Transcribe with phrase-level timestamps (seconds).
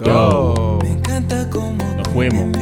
[0.00, 0.78] Go.
[0.80, 1.44] Me encanta
[1.96, 2.56] Nos fuimos.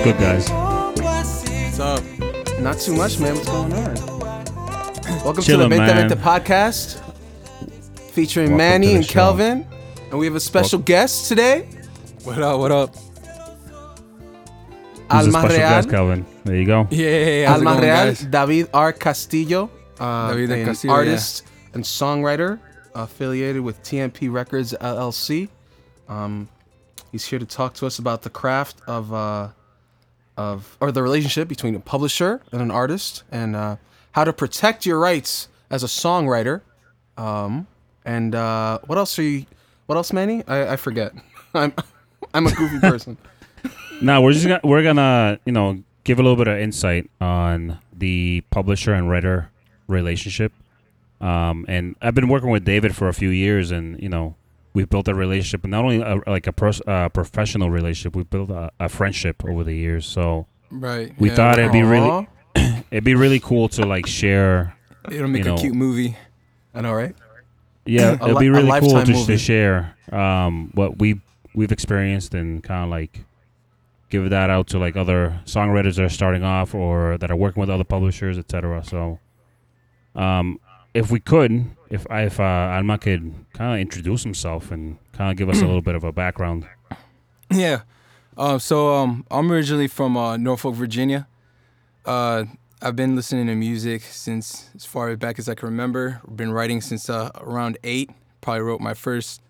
[0.00, 0.48] What's good, guys?
[0.48, 1.64] me pongo así.
[1.66, 2.02] What's up?
[2.60, 3.34] Not too much, man.
[3.34, 3.94] What's going on?
[5.22, 6.08] Welcome Chillin', to the Vente man.
[6.18, 7.02] Podcast,
[8.10, 9.12] featuring Welcome Manny and show.
[9.12, 9.66] Kelvin,
[10.10, 11.68] and we have a special guest today,
[12.24, 12.58] What up?
[12.60, 12.96] What up?
[12.96, 13.10] Who's
[15.04, 15.58] the Alma special Real.
[15.58, 16.26] guest, Calvin?
[16.44, 16.88] There you go.
[16.90, 18.20] Yeah, how's it Alma going, Real, guys?
[18.24, 18.92] David R.
[18.94, 21.42] Castillo, uh, David an Castillo, artist
[21.74, 22.58] and songwriter
[22.94, 25.50] affiliated with TMP Records LLC.
[26.08, 26.48] Um,
[27.12, 29.48] he's here to talk to us about the craft of, uh,
[30.36, 33.76] of or the relationship between a publisher and an artist, and uh,
[34.12, 36.62] how to protect your rights as a songwriter.
[37.16, 37.66] Um,
[38.04, 39.46] and uh, what else are you?
[39.86, 40.42] What else, Manny?
[40.46, 41.12] I, I forget.
[41.54, 41.72] I'm
[42.34, 43.16] I'm a goofy person.
[44.00, 47.78] Now we're just gonna, we're gonna you know give a little bit of insight on
[47.92, 49.50] the publisher and writer
[49.86, 50.52] relationship.
[51.20, 54.36] Um, and I've been working with David for a few years, and you know
[54.72, 58.30] we've built a relationship, and not only a, like a pros, uh, professional relationship, we've
[58.30, 60.06] built a, a friendship over the years.
[60.06, 61.12] So Right.
[61.18, 61.34] we yeah.
[61.34, 61.88] thought it'd be Aw.
[61.90, 62.28] really
[62.90, 64.76] it'd be really cool to like share.
[65.10, 66.16] it'll make you a cute movie.
[66.74, 67.14] I know, right?
[67.86, 69.32] Yeah, it'd be li- a really cool lifetime just movie.
[69.34, 71.20] to share um, what we
[71.54, 73.24] we've experienced and kind of like
[74.10, 77.60] give that out to like other songwriters that are starting off or that are working
[77.60, 78.84] with other publishers, etc.
[78.84, 79.18] So,
[80.14, 80.60] um,
[80.94, 85.36] if we could, if if uh, Alma could kind of introduce himself and kind of
[85.36, 86.66] give us a little bit of a background.
[87.50, 87.82] Yeah.
[88.36, 91.26] Uh, so um, I'm originally from uh, Norfolk, Virginia.
[92.06, 92.44] Uh,
[92.80, 96.22] I've been listening to music since as far back as I can remember.
[96.26, 98.10] I've been writing since uh, around eight.
[98.40, 99.42] Probably wrote my first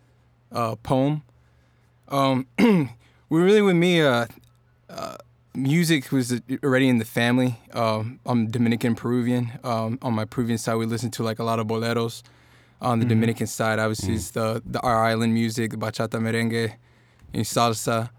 [0.51, 1.23] uh, poem.
[2.09, 2.47] Um,
[3.31, 4.01] really with me.
[5.55, 7.59] Music was already in the family.
[7.73, 9.51] Um, I'm Dominican Peruvian.
[9.65, 12.23] Um, on my Peruvian side, we listen to like a lot of boleros.
[12.81, 16.75] On the Dominican side, obviously, it's the the our island music, the bachata, merengue,
[17.35, 18.11] and salsa.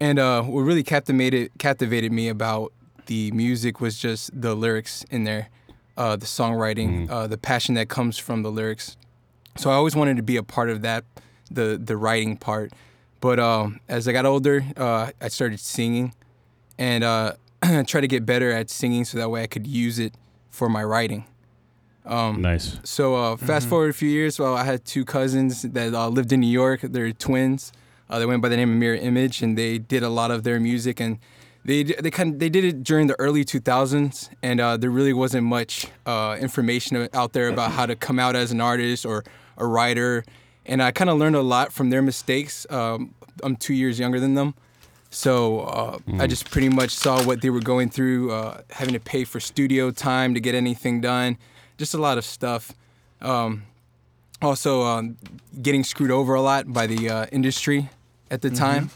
[0.00, 2.72] And uh, what really captivated captivated me about
[3.06, 5.48] the music was just the lyrics in there,
[5.96, 8.96] uh, the songwriting, uh, the passion that comes from the lyrics.
[9.56, 11.04] So I always wanted to be a part of that,
[11.48, 12.72] the the writing part.
[13.20, 16.12] But um, as I got older, uh, I started singing,
[16.82, 17.34] and uh,
[17.86, 20.14] try to get better at singing so that way I could use it
[20.50, 21.24] for my writing.
[22.04, 22.80] Um, Nice.
[22.82, 26.32] so uh, fast forward a few years, well, I had two cousins that uh, lived
[26.32, 26.80] in New York.
[26.80, 27.72] They're twins.
[28.10, 30.42] Uh, they went by the name of Mirror Image, and they did a lot of
[30.42, 31.18] their music, and
[31.64, 35.12] they they kind of, they did it during the early 2000s, and uh, there really
[35.12, 39.22] wasn't much uh, information out there about how to come out as an artist or
[39.56, 40.24] a writer,
[40.66, 42.66] and I kind of learned a lot from their mistakes.
[42.68, 44.54] Um, I'm two years younger than them.
[45.14, 49.00] So uh, I just pretty much saw what they were going through, uh, having to
[49.00, 51.36] pay for studio time to get anything done,
[51.76, 52.72] just a lot of stuff.
[53.20, 53.64] Um,
[54.40, 55.16] also, um,
[55.60, 57.90] getting screwed over a lot by the uh, industry
[58.30, 58.90] at the time.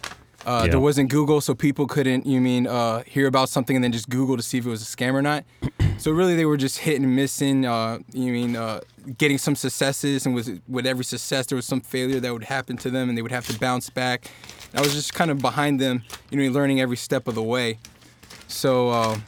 [0.47, 0.71] Uh, Yeah.
[0.73, 4.09] There wasn't Google, so people couldn't, you mean, uh, hear about something and then just
[4.09, 5.45] Google to see if it was a scam or not.
[5.99, 7.67] so really, they were just hit and missing.
[7.67, 8.81] Uh, you mean, uh,
[9.19, 12.77] getting some successes, and with with every success, there was some failure that would happen
[12.79, 14.31] to them, and they would have to bounce back.
[14.71, 17.43] And I was just kind of behind them, you know, learning every step of the
[17.43, 17.79] way.
[18.49, 18.91] So.
[18.91, 19.19] Uh,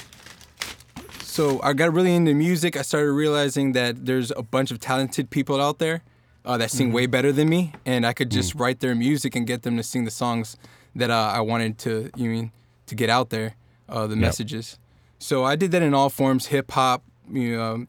[1.20, 2.76] so I got really into music.
[2.76, 6.02] I started realizing that there's a bunch of talented people out there
[6.44, 9.46] uh, that sing way better than me, and I could just write their music and
[9.46, 10.56] get them to sing the songs
[10.96, 12.10] that uh, I wanted to.
[12.16, 12.52] You mean
[12.86, 13.54] to get out there,
[13.88, 14.78] uh, the messages.
[15.20, 17.86] So I did that in all forms: hip hop, you know,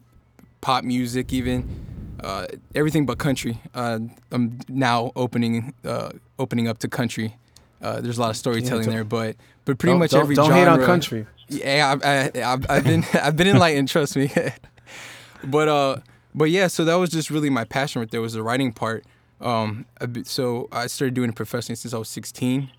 [0.62, 1.68] pop music, even
[2.24, 3.60] uh, everything but country.
[3.74, 4.00] Uh,
[4.32, 7.36] I'm now opening uh, opening up to country.
[7.82, 9.36] Uh, there's a lot of storytelling don't- there, but
[9.66, 10.60] but pretty Don't- much don't, every don't genre.
[10.60, 11.26] hate on country.
[11.48, 12.08] Yeah, I,
[12.40, 13.88] I, I've, I've been I've been enlightened.
[13.88, 14.32] Trust me.
[15.44, 15.98] but uh,
[16.36, 19.06] but yeah, so that was just really my passion right there was the writing part.
[19.42, 19.86] Um,
[20.26, 22.70] so I started doing it professionally since I was 16.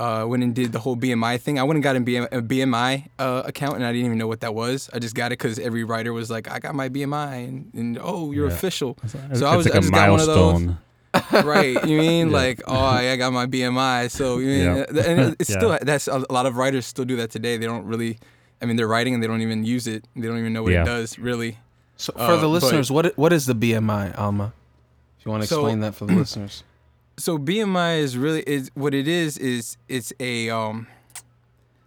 [0.00, 1.58] Uh, went and did the whole BMI thing.
[1.58, 4.54] I went and got a BMI uh, account, and I didn't even know what that
[4.54, 4.88] was.
[4.94, 7.98] I just got it because every writer was like, "I got my BMI," and, and
[8.00, 8.54] oh, you're Yeah.
[8.54, 8.96] official.
[9.04, 11.76] It's So I was like I a just got one of those right.
[11.86, 12.36] You mean Yeah.
[12.42, 14.10] like, oh, I got my BMI.
[14.10, 15.02] So you mean, Yeah.
[15.10, 15.56] and it's Yeah.
[15.58, 17.58] still that's a lot of writers still do that today.
[17.58, 18.18] They don't really
[18.62, 20.04] I mean, they're writing and they don't even use it.
[20.16, 20.82] They don't even know what Yeah.
[20.82, 21.58] it does really.
[21.96, 24.52] So for Uh, the but- listeners, what what is the BMI, Alma?
[25.18, 26.62] If you want to So- explain that for the listeners.
[27.16, 30.86] So BMI is really is what it is is it's a um.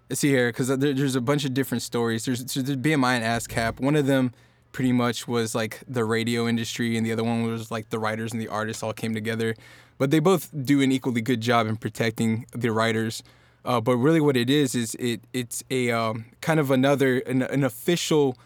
[0.10, 2.26] Let's see here, because there, there's a bunch of different stories.
[2.26, 3.80] There's, there's BMI and ASCAP.
[3.80, 4.32] One of them
[4.72, 8.32] pretty much was like the radio industry, and the other one was like the writers
[8.32, 9.56] and the artists all came together.
[9.98, 13.24] But they both do an equally good job in protecting the writers.
[13.66, 17.44] Uh, but really, what it is is it it's a um, kind of another an,
[17.44, 18.38] an official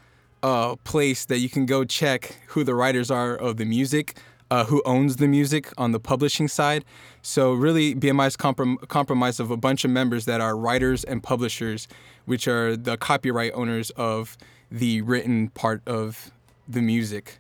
[0.44, 4.66] uh, place that you can go check who the writers are of the music, uh,
[4.66, 6.86] who owns the music on the publishing side.
[7.22, 11.22] So really, BMI is comprom- comprised of a bunch of members that are writers and
[11.22, 11.88] publishers,
[12.26, 14.38] which are the copyright owners of
[14.72, 16.32] the written part of
[16.68, 17.40] the music.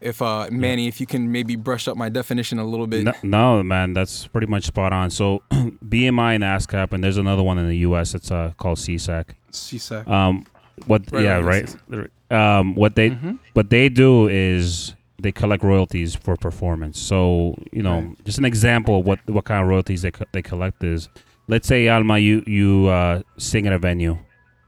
[0.00, 3.04] If uh, Manny, if you can maybe brush up my definition a little bit.
[3.04, 5.10] No, no, man, that's pretty much spot on.
[5.10, 8.12] So BMI and ASCAP, and there's another one in the U.S.
[8.14, 9.26] It's uh, called SESAC.
[9.52, 10.08] SESAC.
[10.08, 10.44] Um,
[10.86, 11.02] what?
[11.12, 12.10] Right, yeah, right, right.
[12.32, 13.38] Um, what they Mhm.
[13.52, 16.98] what they do is they collect royalties for performance.
[17.00, 18.24] So you know, Right.
[18.24, 21.08] just an example of what what kind of royalties they co- they collect is,
[21.48, 24.18] let's say Alma, you you uh, sing at a venue,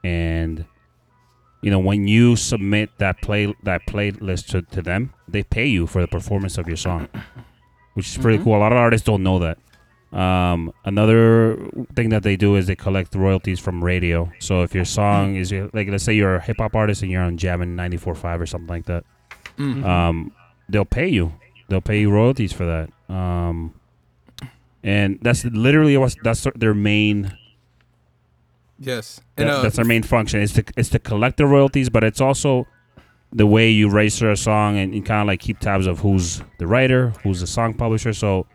[0.03, 0.65] and
[1.63, 5.87] you know when you submit that play that playlist to, to them, they pay you
[5.87, 7.09] for the performance of your song,
[7.95, 8.45] which is pretty Mhm.
[8.45, 8.57] cool.
[8.57, 9.59] A lot of artists don't know that.
[10.13, 11.57] Um, another
[11.97, 14.31] thing that they do is they collect royalties from radio.
[14.39, 17.23] So if your song is like, let's say you're a hip hop artist and you're
[17.23, 19.03] on Jammin' 94.5 or something like that,
[19.59, 19.85] Mm.
[19.85, 20.31] um,
[20.69, 21.33] they'll pay you.
[21.69, 23.15] They'll pay you royalties for that.
[23.15, 23.75] Um,
[24.83, 27.37] and that's literally what's that's their main.
[28.79, 29.21] Yes.
[29.37, 32.05] And, that- uh, that's their main function is to is to collect the royalties, but
[32.05, 32.67] it's also
[33.33, 36.41] the way you register a song and you kind of like keep tabs of who's
[36.59, 38.13] the writer, who's the song publisher.
[38.13, 38.47] So,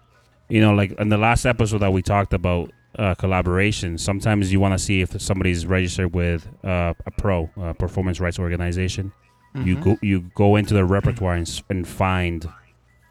[0.47, 4.59] you know, like in the last episode that we talked about uh, collaboration, sometimes you
[4.62, 9.12] want to see if somebody's registered with uh, a pro, uh, performance rights organization.
[9.56, 9.81] You Mhm.
[9.84, 12.48] go you go into the repertoire and, and find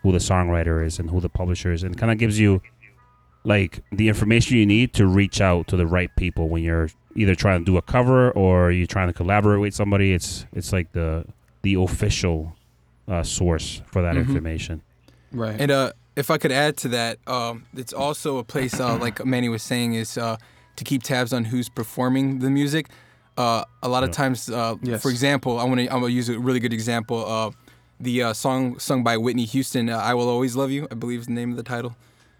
[0.02, 2.62] who the songwriter is and who the publisher is, and kind of gives you
[3.44, 7.35] like the information you need to reach out to the right people when you're either
[7.35, 10.12] trying to do a cover or you're trying to collaborate with somebody.
[10.12, 11.25] It's it's like the
[11.62, 12.55] the official
[13.08, 14.20] uh, source for that Mhm.
[14.29, 14.82] information.
[15.32, 15.56] Right.
[15.58, 19.25] And uh, if I could add to that, um, it's also a place, uh, like
[19.25, 20.37] Manny was saying, is uh,
[20.76, 22.88] to keep tabs on who's performing the music.
[23.38, 25.00] Uh, a lot of times, uh, Yes.
[25.00, 27.25] for example, I want to I'm gonna use a really good example.
[27.25, 27.50] Uh,
[28.00, 31.20] the uh, song sung by Whitney Houston, uh, "I Will Always Love You," I believe
[31.20, 31.94] is the name of the title.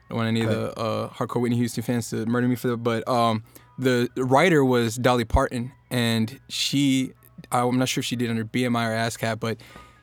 [0.07, 2.69] I don't want any of the uh, hardcore Whitney Houston fans to murder me for
[2.69, 3.45] that, but um,
[3.79, 7.13] the writer was Dolly Parton, and she,
[7.53, 9.59] I'm not sure if she did under BMI or ASCAP, but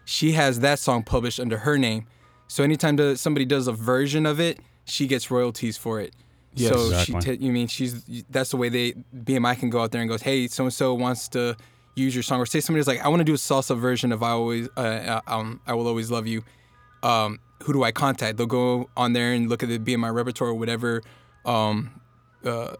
[0.05, 2.05] she has that song published under her name.
[2.47, 6.13] So anytime that somebody does a version of it, she gets royalties for it.
[6.55, 6.73] Yes.
[6.73, 7.21] so Exactly.
[7.21, 10.09] she, t- you mean she's that's the way they BMI can go out there and
[10.09, 11.55] goes, hey, so and so wants to
[11.95, 14.21] use your song, or say somebody's like, I want to do a salsa version of
[14.23, 16.43] I always, uh, uh, um, I will always love you.
[17.03, 18.37] Um, who do I contact?
[18.37, 21.01] They'll go on there and look at the BMI repertoire or whatever,
[21.45, 22.01] um,
[22.43, 22.75] uh,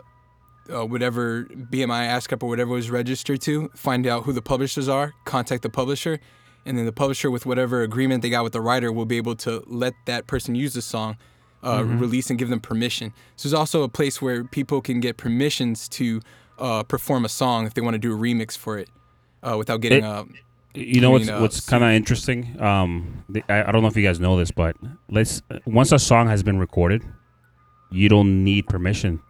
[0.74, 5.13] uh, whatever BMI ASCAP or whatever was registered to, find out who the publishers are,
[5.24, 6.19] contact the publisher,
[6.66, 9.36] and then the publisher, with whatever agreement they got with the writer, will be able
[9.38, 11.18] to let that person use the song,
[11.66, 13.12] uh, release and give them permission.
[13.36, 16.22] So there's also a place where people can get permissions to
[16.60, 18.90] uh, perform a song if they want to do a remix for it,
[19.44, 20.26] uh, without getting It- uh,
[20.76, 22.60] You know what's uh, what's kind of interesting?
[22.62, 24.76] Um, the, I, I don't know if you guys know this, but
[25.10, 27.02] let's once a song has been recorded,
[27.92, 29.22] you don't need permission.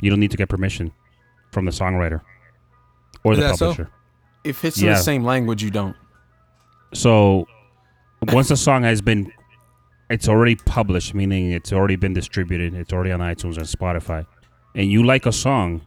[0.00, 0.92] You don't need to get permission
[1.52, 2.20] from the songwriter
[3.24, 3.66] or Is the that so?
[3.70, 3.90] publisher.
[4.44, 5.96] if it's in the same language, you don't.
[6.92, 7.46] So
[8.32, 9.32] once a song has been,
[10.10, 12.74] it's already published, meaning it's already been distributed.
[12.74, 14.26] It's already on iTunes and Spotify,
[14.74, 15.82] and you like a song,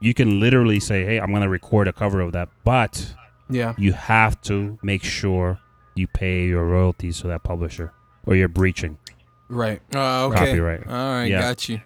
[0.00, 3.14] you can literally say, "Hey, I'm gonna record a cover of that," but
[3.48, 3.74] Yeah.
[3.78, 5.58] you have to make sure
[5.94, 7.92] you pay your royalties to that publisher,
[8.26, 8.96] or you're breaching
[9.48, 9.80] Right.
[9.94, 10.46] uh, okay.
[10.46, 10.86] copyright.
[10.88, 11.40] All right, Yeah.
[11.42, 11.80] got you.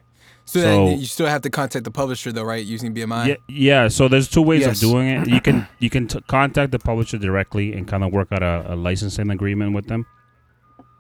[0.45, 2.65] So, So- then you still have to contact the publisher though, right?
[2.65, 3.27] Using BMI.
[3.27, 3.89] Yeah, yeah.
[3.89, 4.81] So there's two ways Yes.
[4.81, 5.29] of doing it.
[5.29, 8.65] You can you can t- contact the publisher directly and kind of work out a,
[8.73, 10.07] a licensing agreement with them,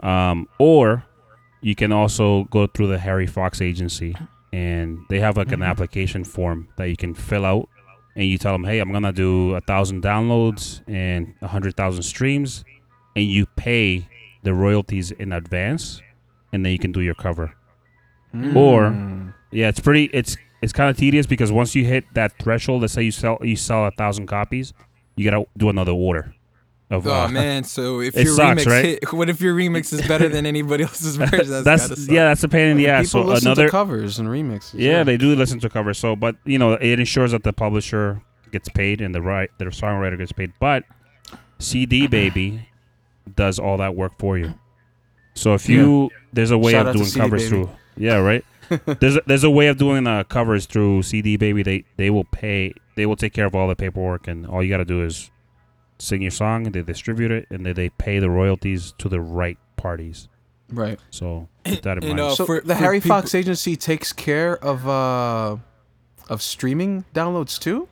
[0.00, 1.05] um, or
[1.62, 4.15] you can also go through the Harry Fox agency,
[4.53, 5.67] and they have like an Mhm.
[5.69, 7.69] application form that you can fill out,
[8.15, 12.03] and you tell them, hey, I'm gonna do a thousand downloads and a hundred thousand
[12.05, 12.65] streams,
[13.15, 14.07] and you pay
[14.43, 16.00] the royalties in advance,
[16.53, 17.53] and then you can do your cover.
[18.55, 19.33] Or- Mm.
[19.50, 20.05] Yeah, it's pretty.
[20.12, 23.38] It's it's kind of tedious because once you hit that threshold, let's say you sell
[23.43, 24.73] you sell a thousand copies,
[25.17, 26.35] you gotta do another order.
[26.88, 28.85] Of Oh uh, man, so if It your sucks, remix right?
[28.85, 31.38] hit, what if your remix is better than anybody else's version?
[31.50, 32.14] That's, that's gotta suck.
[32.14, 33.07] yeah, that's a pain in the ass.
[33.09, 34.75] People So listen another to covers and remixes.
[34.75, 35.99] yeah, they do listen to covers.
[35.99, 39.64] So, but you know, it ensures that the publisher gets paid and the right the
[39.66, 40.85] songwriter gets paid, but
[41.59, 42.69] CD Baby
[43.35, 44.55] does all that work for you.
[45.35, 47.64] So if you there's a way Shout of doing covers Baby.
[47.64, 48.45] through yeah right
[49.00, 51.62] there's a, there's a way of doing uh, covers through CD Baby.
[51.64, 54.71] They they will pay they will take care of all the paperwork and all you
[54.71, 55.31] got to do is
[55.99, 56.65] sing your song.
[56.65, 60.29] They distribute it and then they pay the royalties to the right parties.
[60.71, 60.99] Right.
[61.11, 62.21] So keep that in And, mind.
[62.21, 65.57] uh, So for- the for Harry people- Fox agency takes care of uh
[66.29, 67.88] of streaming downloads too.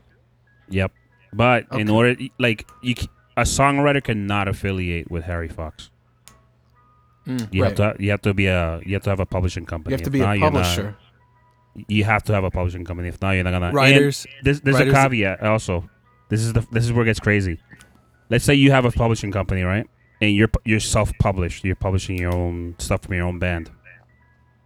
[0.69, 0.91] Yep.
[1.33, 5.91] But in order, like, you, c- a songwriter cannot affiliate with Harry Fox.
[7.27, 7.49] Mm.
[7.53, 7.79] You Right.
[7.79, 9.93] have to, you have to be a, you have to have a publishing company.
[9.93, 10.97] You have to If be not, a you're not- publisher.
[11.89, 13.09] you have to have a publishing company.
[13.09, 13.67] If not, you're not gonna.
[13.67, 14.27] and Writers.
[14.43, 15.89] This, there's writers- a caveat also.
[16.29, 17.61] This is the, this is where it gets crazy.
[18.31, 19.89] Let's say you have a publishing company, right?
[20.21, 21.65] And you're you're self-published.
[21.65, 23.71] You're publishing your own stuff from your own band.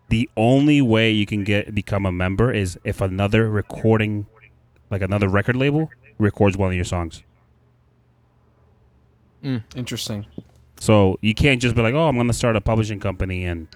[0.08, 4.26] The only way you can get become a member is if another recording,
[4.90, 7.22] like another record label, records one of your songs.
[9.76, 10.26] Interesting.
[10.80, 13.68] So you can't just be like, "Oh, I'm going to start a publishing company and,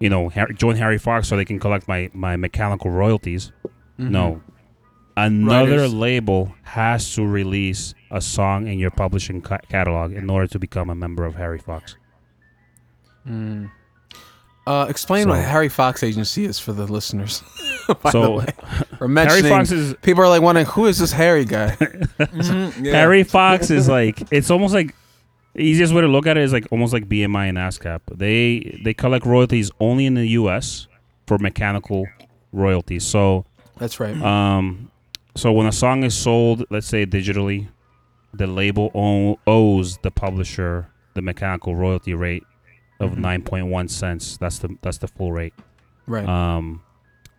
[0.00, 3.52] you know, join Harry Fox so they can collect my my mechanical royalties."
[3.98, 4.10] Mm-hmm.
[4.12, 4.42] No,
[5.16, 5.94] another Writers.
[5.94, 10.88] label has to release a song in your publishing ca- catalog in order to become
[10.88, 11.96] a member of Harry Fox.
[13.28, 13.70] Mm.
[14.66, 17.42] Uh, explain what Harry Fox agency is for the listeners.
[17.88, 18.46] By the so way.
[19.00, 21.76] We're Harry Fox is people are like wondering who is this Harry guy?
[22.18, 22.92] Mhm, yeah.
[22.92, 24.94] Harry Fox is like it's almost like
[25.54, 28.00] the easiest way to look at it is like almost like BMI and ASCAP.
[28.12, 30.86] They they collect royalties only in the U.S.
[31.26, 32.06] for mechanical
[32.52, 33.04] royalties.
[33.04, 33.44] So
[33.78, 34.16] That's right.
[34.22, 34.90] Um,
[35.36, 37.68] so when a song is sold, let's say digitally,
[38.36, 38.90] the label
[39.46, 42.42] owes the publisher the mechanical royalty rate
[43.00, 43.18] of Mhm.
[43.18, 44.36] nine point one cents.
[44.36, 45.54] That's the that's the full rate.
[46.06, 46.28] right.
[46.28, 46.82] Um,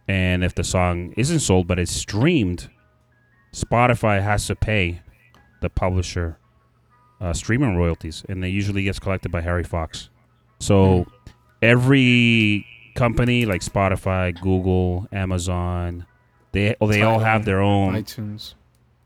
[0.07, 2.69] and if the song isn't sold but it's streamed,
[3.53, 5.01] Spotify has to pay
[5.61, 6.37] the publisher
[7.21, 10.09] uh, streaming royalties, and they usually gets collected by Harry Fox.
[10.59, 11.05] So
[11.61, 16.05] every company like Spotify, Google, Amazon,
[16.51, 17.93] they they all have their own.
[17.95, 18.53] iTunes.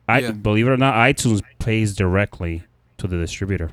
[0.10, 0.32] I Yeah.
[0.32, 2.64] believe it or not, iTunes pays directly
[2.98, 3.70] to the distributor.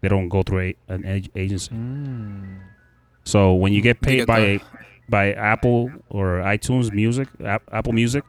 [0.00, 1.74] They don't go through a, an ag- agency.
[1.74, 2.58] Mm.
[3.24, 4.60] So when you get paid get by the-
[5.10, 8.24] by Apple or iTunes Music, App, Apple Music,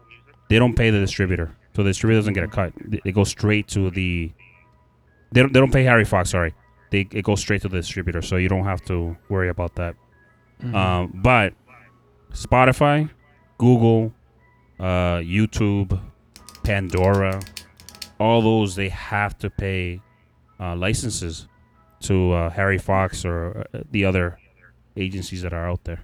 [0.50, 1.52] they don't pay the distributor.
[1.76, 2.74] So the distributor doesn't get a cut.
[2.84, 4.32] They, they go straight to the.
[5.32, 5.54] They don't.
[5.54, 6.30] They don't pay Harry Fox.
[6.32, 6.54] Sorry,
[6.92, 8.22] they it goes straight to the distributor.
[8.22, 9.96] So you don't have to worry about that.
[10.64, 10.74] Mhm.
[10.74, 11.54] Um, but
[12.34, 13.10] Spotify,
[13.58, 14.14] Google,
[14.80, 16.00] uh, YouTube,
[16.64, 17.42] Pandora,
[18.20, 20.02] all those they have to pay
[20.60, 21.48] uh, licenses
[22.02, 24.38] to uh, Harry Fox or uh, the other
[24.98, 26.02] agencies that are out there.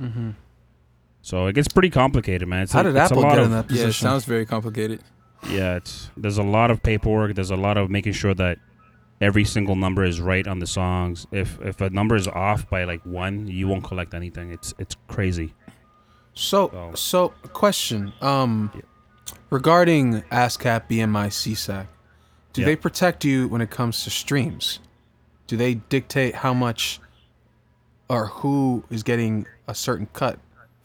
[0.00, 0.34] Mhm.
[1.22, 2.62] So it gets pretty complicated, man.
[2.62, 3.84] It's How a, did it's a Apple lot get of, in that position?
[3.86, 5.00] Yeah, it sounds very complicated.
[5.50, 7.34] Yeah, it's there's a lot of paperwork.
[7.34, 8.58] There's a lot of making sure that
[9.20, 11.26] every single number is right on the songs.
[11.32, 14.50] If if a number is off by like one, you won't collect anything.
[14.52, 15.54] It's it's crazy.
[16.34, 18.12] So, So- so question.
[18.20, 18.80] Um, Yeah.
[19.50, 21.86] Regarding ASCAP, BMI, SESAC,
[22.52, 22.66] do Yeah.
[22.66, 24.80] they protect you when it comes to streams?
[25.46, 27.00] Do they dictate how much
[28.08, 30.38] or who is getting a certain cut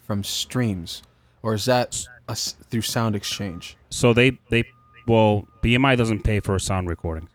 [0.06, 1.02] from streams,
[1.44, 3.78] or is that a through Sound Exchange?
[3.90, 4.64] So they they
[5.08, 7.30] well BMI doesn't pay for a sound recording.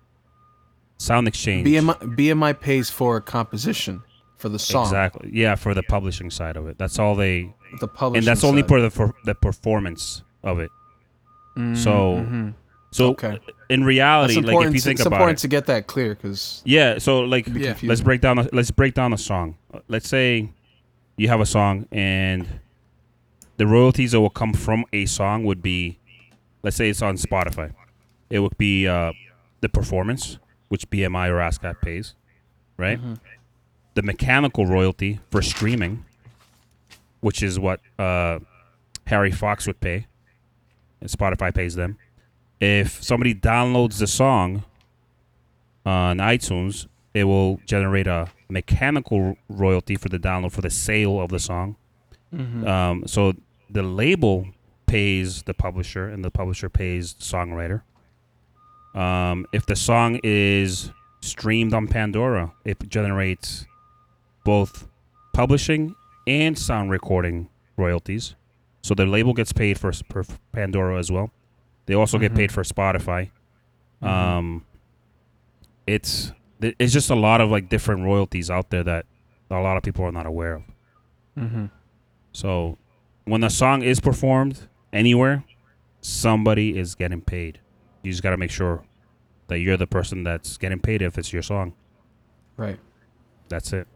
[0.99, 1.67] Sound Exchange.
[1.67, 4.03] BMI BMI pays for a composition
[4.39, 5.31] for the song, Exactly.
[5.33, 6.79] Yeah, for the publishing side of it.
[6.79, 8.69] That's all they the publishing, and that's only side.
[8.69, 10.71] for the for the performance of it.
[11.57, 12.55] So- Mhm.
[12.93, 13.39] So Okay.
[13.69, 16.15] in reality, like if you think to- it's about important it, to get that clear
[16.15, 16.99] because yeah.
[16.99, 17.75] So like Yeah.
[17.83, 19.57] let's break down a, let's break down a song.
[19.89, 20.51] Let's say
[21.17, 22.47] you have a song and
[23.59, 25.99] the royalties that will come from a song would be
[26.63, 27.73] let's say it's on Spotify.
[28.31, 29.13] It would be uh,
[29.61, 32.15] the performance, which BMI or ASCAP pays,
[32.79, 32.99] right?
[32.99, 33.15] Mm-hmm.
[33.95, 36.05] The mechanical royalty for streaming,
[37.21, 38.39] which is what uh,
[39.07, 40.07] Harry Fox would pay,
[41.01, 41.99] and Spotify pays them.
[42.61, 44.65] If somebody downloads the song
[45.85, 51.31] on iTunes, it will generate a mechanical royalty for the download for the sale of
[51.31, 51.77] the song.
[52.35, 52.67] Mm-hmm.
[52.67, 53.35] Um, so
[53.71, 54.49] the label
[54.87, 57.83] pays the publisher, and the publisher pays the songwriter.
[58.95, 63.67] Um, if the song is streamed on Pandora, it generates
[64.45, 64.89] both
[65.33, 65.95] publishing
[66.27, 68.35] and sound recording royalties.
[68.87, 71.33] So the label gets paid for, for Pandora as well.
[71.87, 72.37] They also get Mhm.
[72.37, 73.31] paid for Spotify.
[74.01, 74.07] Mhm.
[74.09, 74.65] Um,
[75.89, 79.05] it's it's just a lot of like different royalties out there that
[79.51, 80.63] a lot of people are not aware of.
[81.37, 81.67] mm-hmm.
[82.33, 82.79] So
[83.25, 85.43] when a song is performed anywhere,
[86.01, 87.59] somebody is getting paid.
[88.03, 88.85] You just got to make sure
[89.49, 91.75] that you're the person that's getting paid if it's your song.
[92.57, 92.79] Right.
[93.49, 93.87] That's it.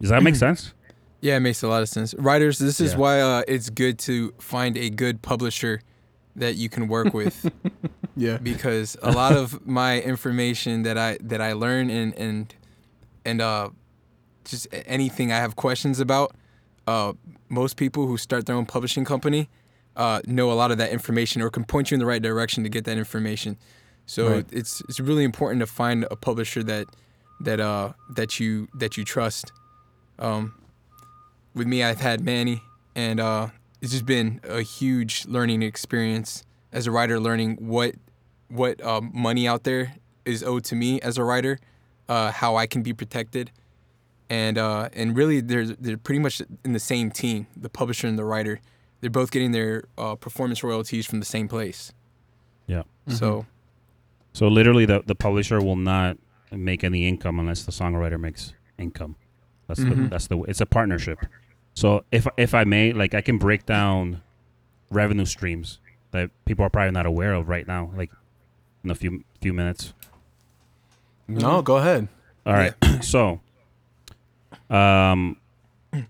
[0.00, 0.72] Does that make sense?
[1.20, 2.14] Yeah, it makes a lot of sense.
[2.14, 2.98] Writers, this is Yeah.
[2.98, 5.80] why uh, it's good to find a good publisher
[6.36, 7.50] that you can work with
[8.16, 8.38] Yeah.
[8.38, 12.54] because a lot of my information that I that I learn and and
[13.24, 13.68] and uh
[14.44, 16.34] just anything I have questions about,
[16.86, 17.12] uh
[17.48, 19.48] most people who start their own publishing company
[19.96, 22.62] uh know a lot of that information or can point you in the right direction
[22.62, 23.58] to get that information.
[24.06, 24.46] So Right.
[24.52, 26.86] it's it's really important to find a publisher that
[27.40, 29.52] that uh that you that you trust.
[30.18, 30.54] Um
[31.54, 32.62] with me I've had Manny
[32.94, 33.48] and uh
[33.80, 37.94] it's just been a huge learning experience as a writer learning what
[38.48, 41.58] what um, money out there is owed to me as a writer,
[42.08, 43.50] uh, how I can be protected,
[44.28, 48.18] and uh, and really they're they're pretty much in the same team, the publisher and
[48.18, 48.60] the writer.
[49.00, 51.92] They're both getting their uh, performance royalties from the same place.
[52.66, 52.82] Yeah.
[53.08, 53.46] So
[54.32, 56.18] So literally, the the publisher will not
[56.52, 59.14] make any income unless the songwriter makes income.
[59.68, 60.10] That's the Mhm.
[60.10, 61.18] that's the it's a partnership.
[61.74, 64.22] So if if I may, like I can break down
[64.90, 65.78] revenue streams
[66.10, 68.10] that people are probably not aware of right now, like
[68.84, 69.94] in a few few minutes.
[71.28, 72.08] No, go ahead.
[72.44, 72.74] All right.
[73.02, 73.40] so,
[74.68, 75.36] um,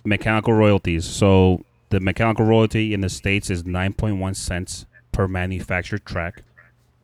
[0.04, 1.04] mechanical royalties.
[1.04, 6.42] So the mechanical royalty in the states is nine point one cents per manufactured track.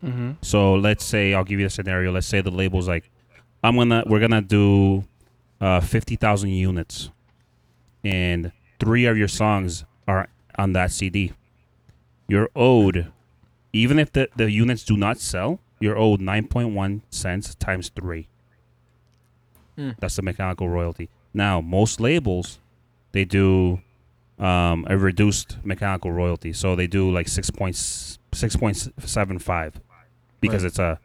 [0.04, 0.32] Mm-hmm.
[0.42, 2.12] So let's say I'll give you a scenario.
[2.12, 3.10] Let's say the label's like,
[3.62, 5.04] I'm gonna we're gonna do
[5.60, 7.10] uh, fifty thousand units,
[8.06, 11.32] and three of your songs are on that CD.
[12.28, 13.12] You're owed,
[13.72, 17.90] even if the, the units do not sell, you're owed nine point one cents times
[17.94, 18.28] three.
[19.76, 19.90] Hmm.
[19.98, 21.08] That's the mechanical royalty.
[21.34, 22.58] Now most labels,
[23.12, 23.80] they do
[24.38, 26.52] um, a reduced mechanical royalty.
[26.52, 29.80] So they do like six point six point seven five
[30.40, 30.68] because Right.
[30.68, 30.98] it's a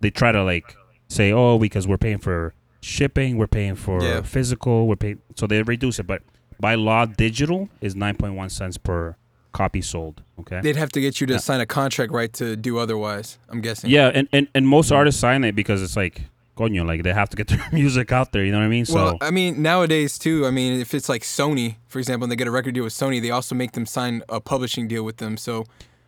[0.00, 0.76] they try to like
[1.08, 4.22] say oh because we're paying for shipping, we're paying for Yeah.
[4.22, 6.06] physical, we're paying so they reduce it.
[6.06, 6.22] But
[6.60, 9.16] by law, digital is nine point one cents per
[9.52, 10.22] copy sold.
[10.40, 10.60] Okay.
[10.62, 11.38] they'd have to get you to Yeah.
[11.38, 13.38] sign a contract right to do otherwise.
[13.48, 13.88] I'm guessing.
[13.90, 16.22] Yeah, and, and, and most artists sign it because it's like,
[16.56, 18.44] coño, like they have to get their music out there.
[18.44, 18.84] You know what I mean?
[18.84, 20.44] So Well, I mean, nowadays too.
[20.44, 22.92] I mean, if it's like Sony, for example, and they get a record deal with
[22.94, 25.36] Sony, they also make them sign a publishing deal with them.
[25.36, 25.64] So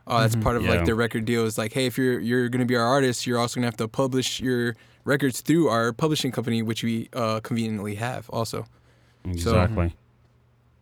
[0.09, 0.71] uh, that's part of Yeah.
[0.71, 1.45] like their record deal.
[1.45, 3.87] Is like, hey, if you're you're gonna be our artist, you're also gonna have to
[3.89, 8.67] publish your records through our publishing company, which we uh, conveniently have also.
[9.25, 9.95] Exactly.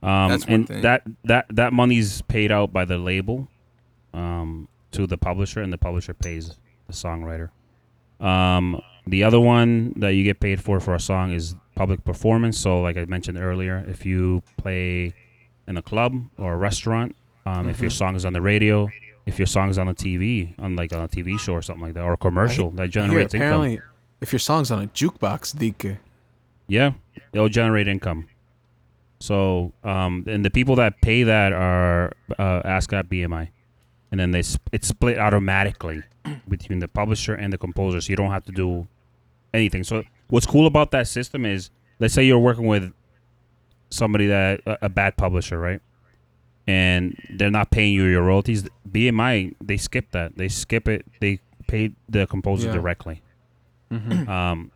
[0.04, 0.82] Um, and thing.
[0.82, 3.48] that that that money's paid out by the label
[4.12, 7.50] um, to the publisher, and the publisher pays the songwriter.
[8.20, 12.58] Um, the other one that you get paid for for a song is public performance.
[12.58, 15.14] So, like I mentioned earlier, if you play
[15.66, 17.96] in a club or a restaurant, um, if your Mm-hmm.
[17.96, 18.88] song is on the radio,
[19.26, 21.82] if your song is on the TV, on like on a TV show or something
[21.86, 23.46] like that, or a commercial that Here, generates income.
[23.48, 23.80] apparently,
[24.20, 25.98] if your song's on a jukebox, Dike.
[26.66, 26.92] Yeah,
[27.32, 28.26] it'll generate income.
[29.24, 33.48] So, um, and the people that pay that are uh, ASCAP BMI,
[34.10, 36.02] and then they sp- it's split automatically
[36.46, 38.86] between the publisher and the composer, so you don't have to do
[39.54, 39.82] anything.
[39.82, 42.92] So, what's cool about that system is, let's say you're working with
[43.88, 45.80] somebody that a, a bad publisher, right?
[46.66, 48.68] And they're not paying you your royalties.
[48.90, 50.36] BMI they skip that.
[50.36, 51.06] They skip it.
[51.20, 52.74] They pay the composer Yeah.
[52.74, 53.22] directly.
[53.90, 54.28] Mm-hmm.
[54.28, 54.70] Um,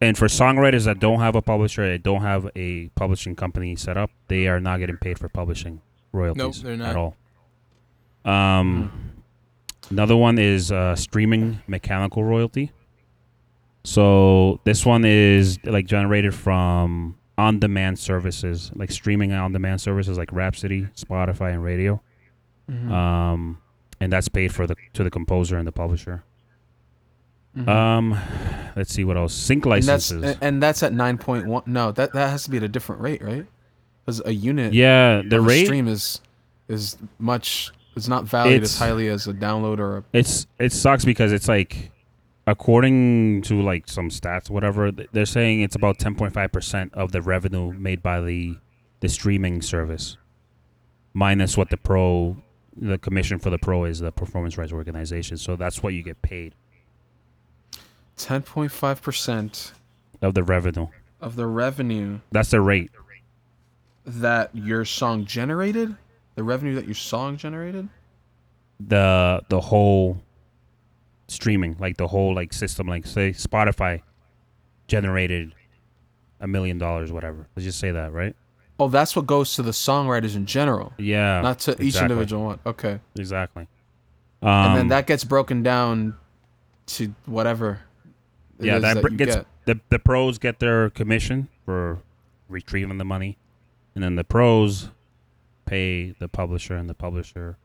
[0.00, 3.96] and for songwriters that don't have a publisher, that don't have a publishing company set
[3.96, 5.80] up, they are not getting paid for publishing
[6.12, 6.90] royalties they're not.
[6.90, 7.16] at all.
[8.24, 9.12] Um,
[9.90, 12.72] another one is uh, streaming mechanical royalty.
[13.84, 20.82] So this one is like generated from on-demand services, like streaming on-demand services like Rhapsody,
[20.96, 22.00] Spotify, and radio.
[22.70, 22.92] Mm-hmm.
[22.92, 23.58] Um,
[24.00, 26.24] and that's paid for the to the composer and the publisher.
[27.56, 27.68] Mhm.
[27.68, 28.18] Um,
[28.76, 29.34] let's see what else.
[29.34, 30.38] Sync and that's licenses.
[30.40, 31.62] and that's at nine point one.
[31.66, 33.46] No, that that has to be at a different rate, right?
[34.04, 36.20] Because a unit yeah, the rate stream is
[36.68, 37.70] is much.
[37.94, 40.04] It's not valued as highly as a download or a.
[40.14, 41.90] it's it sucks because it's like
[42.46, 48.02] according to like some stats whatever they're saying it's about 10.5% of the revenue made
[48.02, 48.56] by the
[48.98, 50.16] the streaming service
[51.12, 52.36] minus what the pro
[52.76, 56.20] the commission for the pro is the performance rights organization so that's what you get
[56.22, 56.52] paid
[58.16, 59.72] Ten point five percent
[60.20, 60.86] of the revenue
[61.20, 62.90] of the revenue that's the rate
[64.04, 65.96] that your song generated,
[66.34, 67.88] the revenue that your song generated.
[68.80, 70.20] the the whole
[71.28, 74.02] streaming like the whole like system like say spotify
[74.86, 75.54] generated
[76.40, 78.34] a million dollars whatever let's just say that right
[78.78, 82.10] Oh, that's what goes to the songwriters in general, Yeah, not to each exactly.
[82.10, 82.58] individual one.
[82.66, 82.98] Okay.
[83.16, 83.68] Exactly.
[84.40, 86.16] Um, and then that gets broken down
[86.86, 87.80] to whatever.
[88.58, 89.46] It yeah, is that, gets get.
[89.64, 91.98] the the pros get their commission for
[92.48, 93.38] retrieving the money,
[93.94, 94.90] and then the pros
[95.64, 97.56] pay the publisher, and the publisher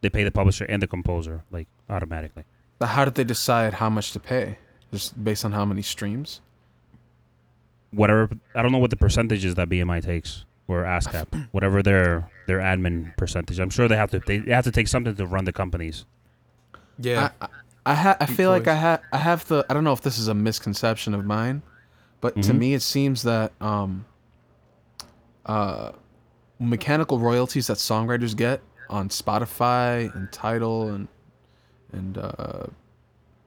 [0.00, 2.44] they pay the publisher and the composer like automatically.
[2.78, 4.58] But how did they decide how much to pay?
[4.90, 6.40] Just based on how many streams?
[7.90, 12.30] Whatever I don't know what the percentage is that BMI takes or ASCAP, whatever their
[12.46, 13.58] their admin percentage.
[13.58, 16.06] I'm sure they have to they, they have to take something to run the companies.
[16.98, 17.30] Yeah.
[17.40, 17.46] I,
[17.86, 18.98] I, I, ha- I feel like I Employees.
[19.00, 21.62] ha- I have the I don't know if this is a misconception of mine,
[22.20, 22.58] but to Mhm.
[22.58, 24.04] me it seems that um,
[25.46, 25.92] uh,
[26.58, 31.08] mechanical royalties that songwriters get on Spotify and Tidal and
[31.92, 32.66] and uh,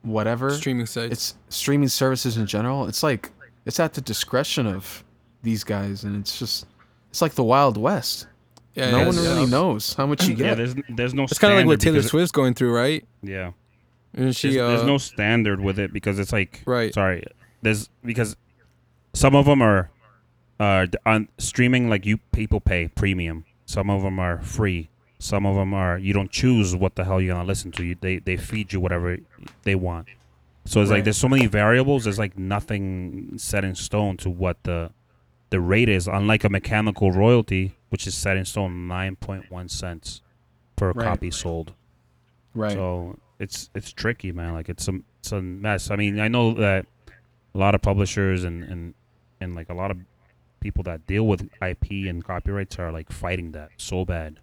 [0.02, 1.12] whatever Streaming sites.
[1.13, 2.88] it's streaming services in general.
[2.88, 3.32] It's like
[3.65, 5.04] it's at the discretion of
[5.43, 6.65] these guys, and it's just
[7.10, 8.28] it's like the Wild West.
[8.74, 9.22] yeah, no yeah, one yeah.
[9.22, 10.43] really knows how much you get.
[10.46, 10.58] Yeah, get.
[10.58, 11.24] there's there's no.
[11.24, 13.06] It's kind of like what Taylor Swift's going through, right?
[13.22, 13.52] Yeah.
[14.15, 16.93] And she, there's, uh, there's no standard with it because it's like Right.
[16.93, 17.23] sorry
[17.62, 18.36] there's because
[19.13, 19.89] some of them are
[20.60, 23.45] uh on streaming like you people pay premium.
[23.65, 24.89] Some of them are free.
[25.19, 27.84] Some of them are you don't choose what the hell you're gonna listen to.
[27.84, 29.17] You they they feed you whatever
[29.63, 30.08] they want.
[30.65, 34.62] So it's like there's so many variables there's like nothing set in stone to what
[34.63, 34.91] the
[35.49, 36.08] the rate is.
[36.08, 40.21] Unlike a mechanical royalty which is set in stone 9.1 cents
[40.76, 41.04] per Right.
[41.06, 41.73] copy sold.
[42.56, 42.73] Right.
[42.73, 44.54] so it's it's tricky, man.
[44.54, 45.91] Like it's a it's a mess.
[45.91, 46.86] I mean, I know that
[47.54, 48.93] a lot of publishers and and
[49.41, 49.98] and like a lot of
[50.60, 54.39] people that deal with IP and copyrights are like fighting that so bad.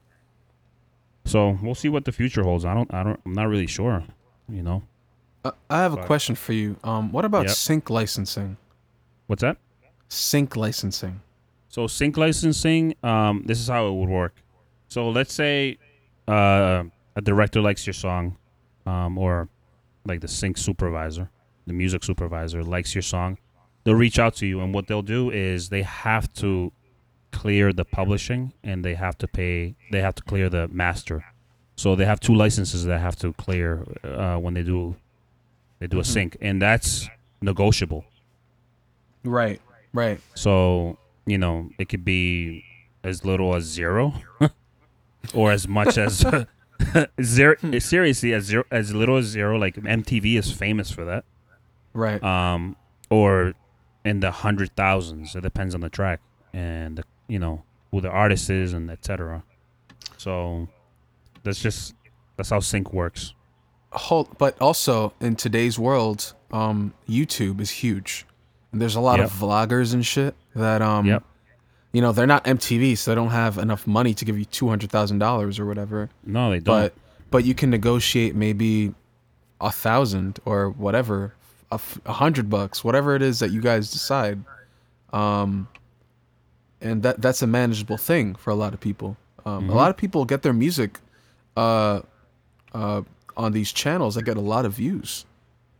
[1.25, 2.65] So we'll see what the future holds.
[2.65, 4.05] I don't I don't I'm not really sure.
[4.49, 4.83] You know
[5.45, 6.77] Uh, I have a question for you.
[6.85, 7.57] Um, what about Yep.
[7.57, 8.57] sync licensing?
[9.27, 9.57] what's that?
[10.09, 11.21] Sync licensing.
[11.69, 14.35] So sync licensing, um, this is how it would work.
[14.89, 15.79] So let's say
[16.27, 16.83] uh,
[17.15, 18.37] a director likes your song,
[18.91, 19.49] um, or
[20.11, 21.27] like the sync supervisor,
[21.67, 23.39] the music supervisor likes your song.
[23.85, 26.73] They'll reach out to you, and what they'll do is they have to
[27.41, 29.75] clear the publishing, and they have to pay.
[29.93, 31.19] They have to clear the master.
[31.77, 34.97] So they have two licenses that have to clear uh, when they do
[35.79, 36.07] they do a Mhm.
[36.15, 37.09] sync, and that's
[37.41, 38.05] negotiable.
[39.25, 39.61] Right.
[39.93, 40.21] Right.
[40.35, 42.65] So, you know, it could be
[43.03, 44.15] as little as zero
[45.35, 46.23] or as much as
[47.23, 47.57] zero.
[47.79, 49.59] Seriously, as zero, as little as zero.
[49.59, 51.25] Like MTV is famous for that.
[51.93, 52.23] Right.
[52.23, 52.77] Um,
[53.11, 53.55] or
[54.05, 55.35] in the hundred thousands.
[55.35, 56.21] It depends on the track
[56.53, 59.43] and the, you know who the artist is and etc.
[60.17, 60.69] So
[61.43, 61.95] that's just
[62.37, 63.35] that's how sync works.
[63.93, 68.25] Hold, but also in today's world, um, YouTube is huge.
[68.73, 71.25] And there's a lot of vloggers and shit that um, Yep.
[71.93, 74.69] You know, they're not MTV, so they don't have enough money to give you two
[74.69, 76.09] hundred thousand dollars or whatever.
[76.25, 76.65] No, they don't.
[76.65, 76.95] But
[77.31, 78.95] but you can negotiate maybe
[79.61, 81.35] a thousand or whatever,
[81.71, 84.43] a, f- a hundred bucks, whatever it is that you guys decide.
[85.13, 85.69] Um,
[86.81, 89.17] and that that's a manageable thing for a lot of people.
[89.45, 89.71] Um, Mhm.
[89.71, 90.99] A lot of people get their music
[91.57, 92.01] uh,
[92.73, 93.03] uh,
[93.37, 95.25] on these channels that get a lot of views.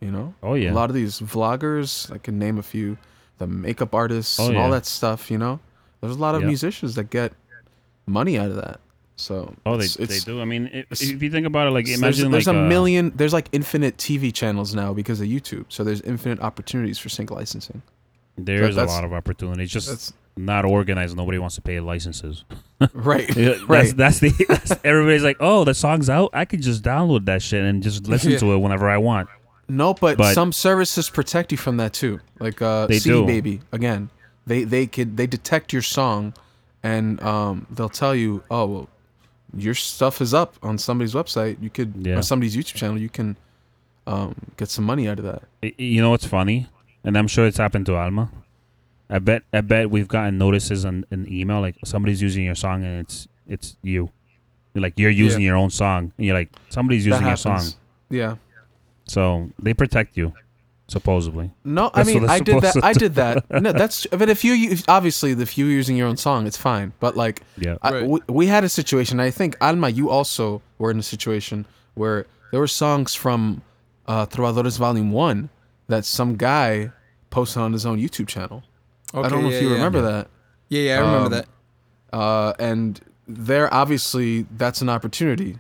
[0.01, 0.73] You know, oh yeah.
[0.73, 2.97] a lot of these vloggers, I can name a few,
[3.39, 5.31] the makeup artists Oh, and all that stuff.
[5.31, 5.61] You know,
[6.01, 6.49] there's a lot of Yep.
[6.49, 7.33] musicians that get
[8.07, 8.81] money out of that.
[9.17, 10.41] So oh, they it's- they it's- do.
[10.41, 12.69] I mean, if, if you think about it, like imagine there's, there's like a uh,
[12.69, 17.11] million there's like infinite tv channels now because of youtube so there's infinite opportunities for
[17.11, 17.83] sync licensing
[18.39, 19.71] There's a lot of opportunities.
[19.71, 21.15] Just not organized.
[21.19, 22.45] Nobody wants to pay licenses.
[22.95, 26.31] right that's, right that's the that's, everybody's like, oh, the song's out.
[26.33, 28.39] I could just download that shit and just listen Yeah.
[28.39, 29.29] to it whenever I want.
[29.69, 33.27] no but, but- some services protect you from that too like uh cd do.
[33.27, 34.09] baby again
[34.51, 36.21] they they could they detect your song
[36.93, 38.89] and um they'll tell you oh well
[39.67, 42.17] your stuff is up on somebody's website you could Yeah.
[42.19, 43.29] on somebody's youtube channel you can
[44.07, 45.43] um get some money out of that
[45.89, 46.59] You know what's funny?
[47.05, 48.25] And I'm sure it's happened to Alma.
[49.17, 52.79] I bet I bet we've gotten notices on an email like somebody's using your song
[52.87, 53.17] and it's
[53.55, 54.03] it's you.
[54.85, 57.65] Like you're using your own song and you're like somebody's using your song.
[58.21, 58.33] yeah
[59.15, 59.23] So
[59.65, 60.27] they protect you,
[60.91, 61.51] supposedly.
[61.65, 62.77] No, I That's what mean I did that.
[62.85, 63.45] I did that.
[63.63, 66.93] No, that's but if you use, obviously if you're using your own song, it's fine.
[67.01, 67.77] But like Yeah.
[67.83, 68.07] I, Right.
[68.09, 69.21] we, we had a situation.
[69.21, 73.63] I think Alma, you also were in a situation where there were songs from
[74.07, 75.49] uh, Trovadores Volume One
[75.89, 76.91] that some guy
[77.31, 78.63] posted on his own YouTube channel.
[79.15, 79.75] Okay, I don't know yeah, if you yeah.
[79.75, 80.29] remember that.
[80.69, 81.47] Yeah, yeah, I remember Um, that.
[82.13, 85.59] Uh, and there, obviously, that's an opportunity.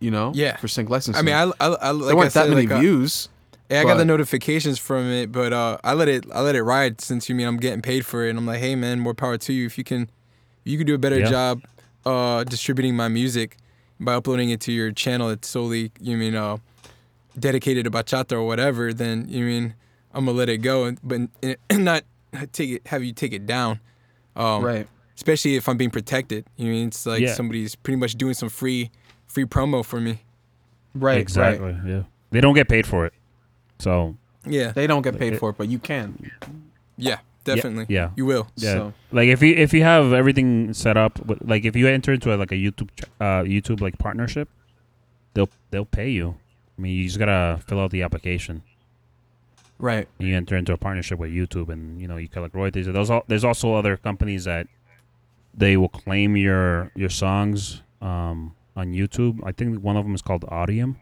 [0.00, 0.56] You know, Yeah.
[0.56, 1.18] for sync licensing.
[1.18, 3.28] I mean, I, I, I like there weren't said, that many like, uh, views.
[3.70, 6.62] Yeah, I got the notifications from it, but uh, I let it I let it
[6.62, 9.14] ride since you mean I'm getting paid for it, and I'm like, hey man, more
[9.14, 10.08] power to you if you can
[10.64, 11.30] You could do a better Yeah.
[11.30, 11.62] job
[12.06, 13.56] uh, distributing my music
[14.00, 15.28] by uploading it to your channel.
[15.28, 16.56] It's solely you mean uh,
[17.38, 18.92] dedicated to bachata or whatever.
[18.94, 19.74] Then you mean
[20.14, 22.04] I'm gonna let it go, and but and not
[22.52, 23.80] take it have you take it down.
[24.34, 24.86] Um, right.
[25.16, 26.46] Especially if I'm being protected.
[26.56, 27.34] You mean it's like Yeah.
[27.34, 28.90] somebody's pretty much doing some free
[29.26, 30.22] free promo for me.
[30.94, 31.18] Right.
[31.18, 31.72] exactly.
[31.72, 31.86] Right.
[31.86, 32.02] Yeah.
[32.30, 33.12] They don't get paid for it.
[33.78, 34.72] So Yeah.
[34.72, 36.30] They don't get paid for it, but you can.
[36.96, 37.18] Yeah.
[37.44, 37.86] Definitely.
[37.88, 38.10] yeah.
[38.16, 38.48] You will.
[38.56, 42.12] yeah, So- like if you if you have everything set up, like if you enter
[42.12, 44.48] into a, like a YouTube uh YouTube like partnership,
[45.34, 46.36] they'll they'll pay you.
[46.76, 48.62] I mean, you just gotta fill out the application.
[49.80, 50.08] Right.
[50.18, 52.86] you enter into a partnership with YouTube, and you know you collect royalties.
[52.86, 54.66] There's al- there's also other companies that
[55.54, 59.38] they will claim your your songs um, on YouTube.
[59.44, 60.96] I think one of them is called Audiam.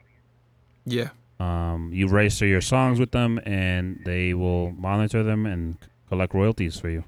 [0.85, 1.09] Yeah.
[1.39, 5.77] Um, you register your songs with them, and they will monitor them and
[6.09, 7.05] collect royalties for you.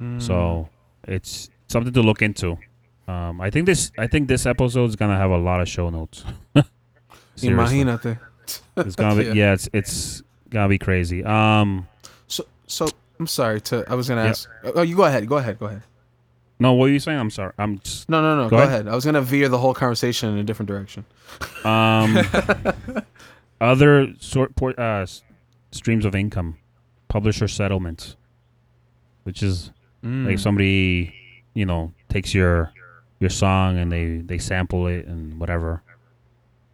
[0.00, 0.20] Mm.
[0.20, 0.68] So
[1.06, 2.58] it's something to look into.
[3.08, 5.90] Um, I think this I think this episode is gonna have a lot of show
[5.90, 6.24] notes.
[7.38, 8.18] Imagínate.
[8.76, 9.32] It's gonna be Yeah.
[9.34, 9.52] yeah.
[9.52, 11.24] It's it's gonna be crazy.
[11.24, 11.86] Um.
[12.28, 13.84] So, so I'm sorry to.
[13.88, 14.30] I was gonna Yeah.
[14.30, 14.48] ask.
[14.74, 15.26] Oh, you go ahead.
[15.28, 15.58] Go ahead.
[15.58, 15.82] Go ahead.
[16.60, 17.18] No, what are you saying?
[17.18, 17.52] I'm sorry.
[17.58, 18.44] I'm just No, no, no.
[18.48, 18.68] Go Go, ahead.
[18.68, 18.88] ahead.
[18.88, 21.04] I was gonna veer the whole conversation in a different direction.
[21.64, 22.16] um
[23.60, 25.22] other sort por- uh, s-
[25.70, 26.56] streams of income,
[27.08, 28.16] publisher settlements,
[29.24, 29.70] which is
[30.04, 30.26] Mm.
[30.26, 31.14] like somebody
[31.54, 32.72] you know takes your
[33.20, 35.80] your song and they they sample it and whatever.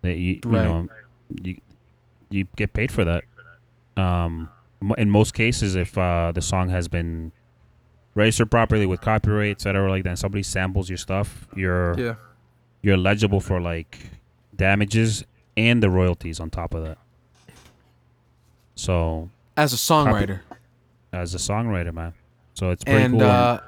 [0.01, 0.64] That you, you Right.
[0.64, 0.88] know
[1.43, 1.57] you
[2.31, 3.25] you get paid for that.
[3.99, 4.49] Um,
[4.81, 7.33] mo- in most cases, if uh, the song has been
[8.19, 12.15] registered properly with copyright, etc., like that, and somebody samples your stuff, you're Yeah.
[12.83, 14.11] you're eligible for like
[14.55, 15.25] damages
[15.57, 16.99] and the royalties on top of that.
[18.75, 20.41] So As a songwriter,
[21.13, 22.13] as a songwriter, man,
[22.55, 23.23] so it's pretty and cool.
[23.23, 23.61] uh,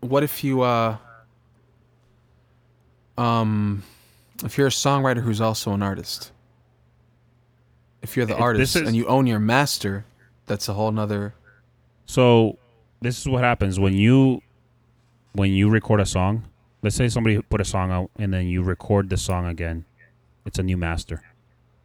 [0.00, 0.96] what if you uh,
[3.16, 3.82] um,
[4.44, 6.32] if you're a songwriter who's also an artist?
[8.02, 10.04] If you're the artist is- and you own your master,
[10.46, 11.34] that's a whole nother.
[12.06, 12.56] so
[13.00, 14.40] this is what happens when you
[15.32, 16.44] when you record a song.
[16.82, 19.84] Let's say somebody put a song out and then you record the song again.
[20.46, 21.22] It's a new master,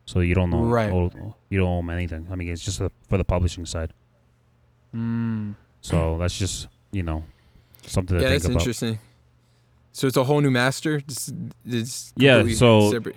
[0.05, 0.63] so you don't know.
[0.63, 0.91] Right.
[0.91, 2.27] own- you don't own anything.
[2.31, 3.91] I mean, it's just a, for the publishing side.
[4.95, 7.23] Mm, So that's just you know
[7.85, 8.59] something to Yeah, that's about.
[8.59, 8.99] interesting.
[9.91, 10.95] So it's a whole new master.
[10.97, 11.31] It's,
[11.65, 13.15] it's Yeah, so- separate.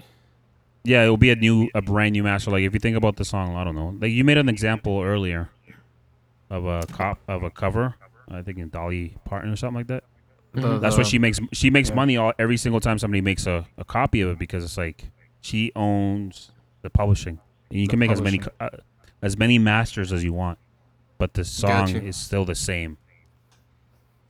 [0.85, 2.53] Yeah, it will be a new, a brand new master.
[2.53, 3.97] Like if you think about the song, I don't know.
[4.01, 5.49] Like you made an example earlier
[6.51, 7.95] of a cop of a cover.
[8.29, 10.05] I think in Dolly Parton or something like that.
[10.53, 11.39] the- That's why the- she makes.
[11.53, 11.95] She makes yeah.
[11.97, 15.05] money all, every single time somebody makes a, a copy of it because it's like
[15.41, 16.51] she owns
[16.83, 17.39] the publishing,
[17.71, 18.71] and you The can make as many uh,
[19.23, 20.59] as many masters as you want,
[21.19, 22.03] but the song Gotcha.
[22.05, 22.97] is still the same.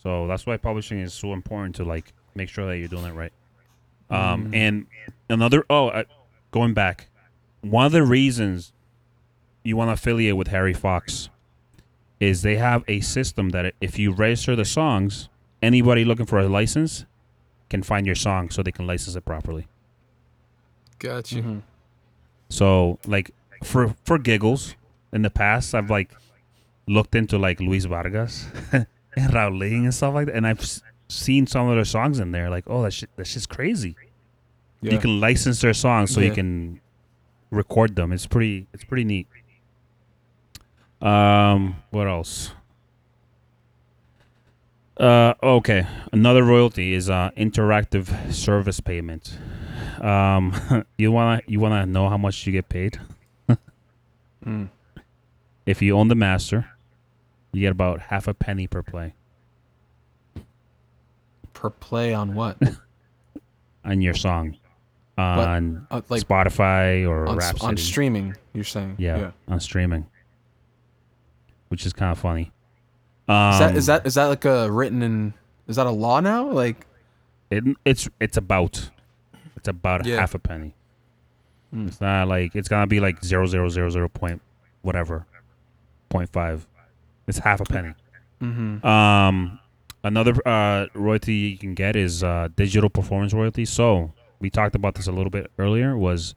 [0.02, 3.12] So that's why publishing is so important to like make sure that you're doing it
[3.14, 3.32] right.
[4.10, 4.54] Um, Mm.
[4.56, 4.86] and
[5.28, 6.04] another oh, uh,
[6.52, 7.08] going back,
[7.62, 8.72] one of the reasons
[9.64, 11.28] you want to affiliate with Harry Fox
[12.20, 15.28] is they have a system that if you register the songs,
[15.62, 17.04] anybody looking for a license
[17.68, 19.66] can find your song so they can license it properly.
[20.98, 21.42] Got you.
[21.42, 21.62] Mhm.
[22.48, 23.32] So like
[23.64, 24.74] for for giggles,
[25.12, 26.10] in the past I've like
[26.86, 31.46] looked into like Luis Vargas and Raulín and stuff like that, and I've s- seen
[31.46, 32.48] some of their songs in there.
[32.48, 33.96] Like, oh, that shit, that shit's crazy.
[34.80, 34.92] Yeah.
[34.92, 36.80] You can license their songs so you can
[37.50, 38.12] record them.
[38.12, 38.66] It's pretty.
[38.72, 39.26] It's pretty neat.
[41.02, 42.52] Um, what else?
[44.98, 45.86] Uh, okay.
[46.12, 49.36] Another royalty is uh interactive service payment.
[50.00, 52.98] Um, you wanna you wanna know how much you get paid?
[54.46, 54.68] Mm.
[55.64, 56.66] If you own the master,
[57.52, 59.14] you get about half a penny per play
[61.52, 62.56] Per play on what?
[63.84, 64.56] on your song
[65.18, 67.66] on Uh, like Spotify or on, Rhapsody.
[67.66, 68.94] on streaming, you're saying?
[68.98, 70.06] yeah, on streaming,
[71.68, 72.52] which is kind of funny.
[73.28, 75.34] Um, Is that is that is that like a written in?
[75.66, 76.48] Is that a law now?
[76.50, 76.86] Like,
[77.50, 78.90] it, it's it's about
[79.56, 80.16] it's about Yeah.
[80.20, 80.74] half a penny.
[81.74, 81.88] Mm.
[81.88, 84.40] It's not like it's gonna be like zero zero zero zero point
[84.82, 85.26] whatever
[86.08, 86.66] point five.
[87.26, 87.94] It's half a penny.
[88.40, 88.86] mm-hmm.
[88.86, 89.58] Um,
[90.04, 93.64] another uh, royalty you can get is uh, digital performance royalty.
[93.64, 95.98] So we talked about this a little bit earlier.
[95.98, 96.36] Was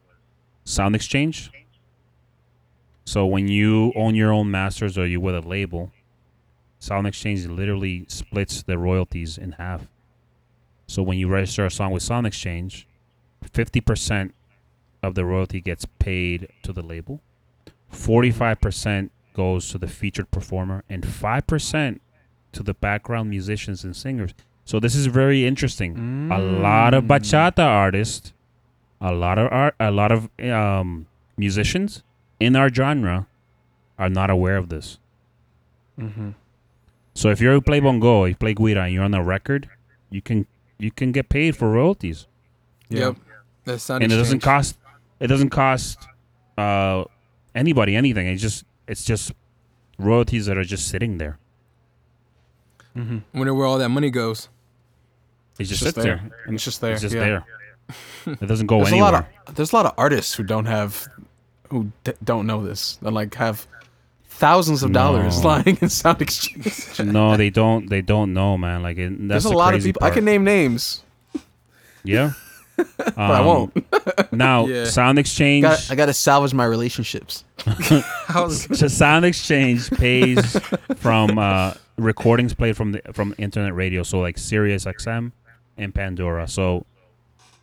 [0.63, 1.52] Sound Exchange.
[3.10, 5.91] So when you own your own masters or you with a label,
[6.78, 9.88] Sound Exchange literally splits the royalties in half.
[10.86, 12.88] So when you register a song with Sound Exchange,
[13.52, 14.36] fifty percent
[15.02, 17.19] of the royalty gets paid to the label.
[17.89, 22.04] Forty-five percent goes to the featured performer, and five percent
[22.52, 24.36] to the background musicians and singers.
[24.65, 26.30] So this is very interesting.
[26.32, 28.34] A lot of bachata artists,
[29.02, 32.04] a lot of art, a lot of um, musicians
[32.39, 33.28] in our genre
[33.97, 34.97] are not aware of this.
[35.99, 36.32] Mm-hmm.
[37.13, 39.69] So if you play bongo, you play guira, and you're on a record,
[40.10, 40.47] you can
[40.78, 42.28] you can get paid for royalties,
[42.89, 43.08] Yeah.
[43.08, 43.15] Yep.
[43.65, 44.56] That's sound and it doesn't exchange.
[44.56, 44.78] cost
[45.19, 45.99] it doesn't cost
[46.58, 47.04] uh,
[47.54, 48.28] anybody anything.
[48.28, 49.34] It's just it's just
[49.97, 51.38] royalties that are just sitting there.
[52.95, 53.19] Mm-hmm.
[53.38, 54.49] Wonder where all that money goes.
[55.60, 56.21] It just, just sits there.
[56.45, 56.93] And it's just there.
[56.93, 57.43] It's just yeah.
[58.25, 58.36] there.
[58.41, 59.12] It doesn't go There's a anywhere.
[59.12, 61.08] lot of there's a lot of artists who don't have
[61.69, 63.67] who d- don't know this and like have
[64.27, 65.47] thousands of dollars No.
[65.49, 66.99] lying in sound exchange.
[67.03, 67.89] no, they don't.
[67.89, 68.82] They don't know, man.
[68.84, 70.03] Like it, that's There's a the lot of crazy people.
[70.03, 70.15] I part.
[70.15, 71.03] can name names,
[72.03, 72.32] Yeah,
[72.77, 74.32] but I Um, won't.
[74.34, 74.86] Now, Yeah.
[74.86, 75.63] Sound Exchange.
[75.63, 77.43] Got, I got to salvage my relationships.
[78.25, 80.58] How's so Sound Exchange pays
[80.95, 85.32] from uh, recordings played from the from internet radio, so like Sirius XM
[85.77, 86.47] and Pandora.
[86.47, 86.86] So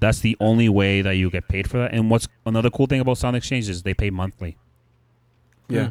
[0.01, 1.93] that's the only way that you get paid for that.
[1.93, 4.57] And what's another cool thing about Sound Exchange is they pay monthly,
[5.69, 5.91] Yeah.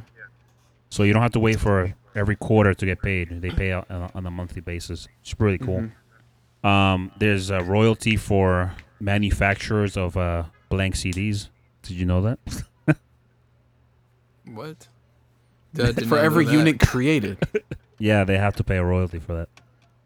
[0.90, 3.42] so you don't have to wait for every quarter to get paid.
[3.42, 5.08] They pay out on a, monthly basis.
[5.22, 5.82] It's really cool.
[5.82, 6.68] Mm-hmm.
[6.68, 11.50] Um, there's a royalty for manufacturers of uh, blank CDs.
[11.84, 12.40] Did you know that?
[14.46, 14.88] what?
[15.74, 17.38] Did- did For every unit created,
[18.00, 19.50] yeah, they have to pay a royalty for that.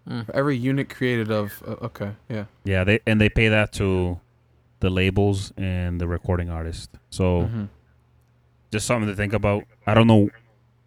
[0.07, 2.45] For every unit created of uh, okay, yeah.
[2.63, 4.19] Yeah, they and they pay that to
[4.79, 6.89] the labels and the recording artist.
[7.09, 7.69] So Mhm.
[8.71, 9.63] just something to think about.
[9.85, 10.29] I don't know,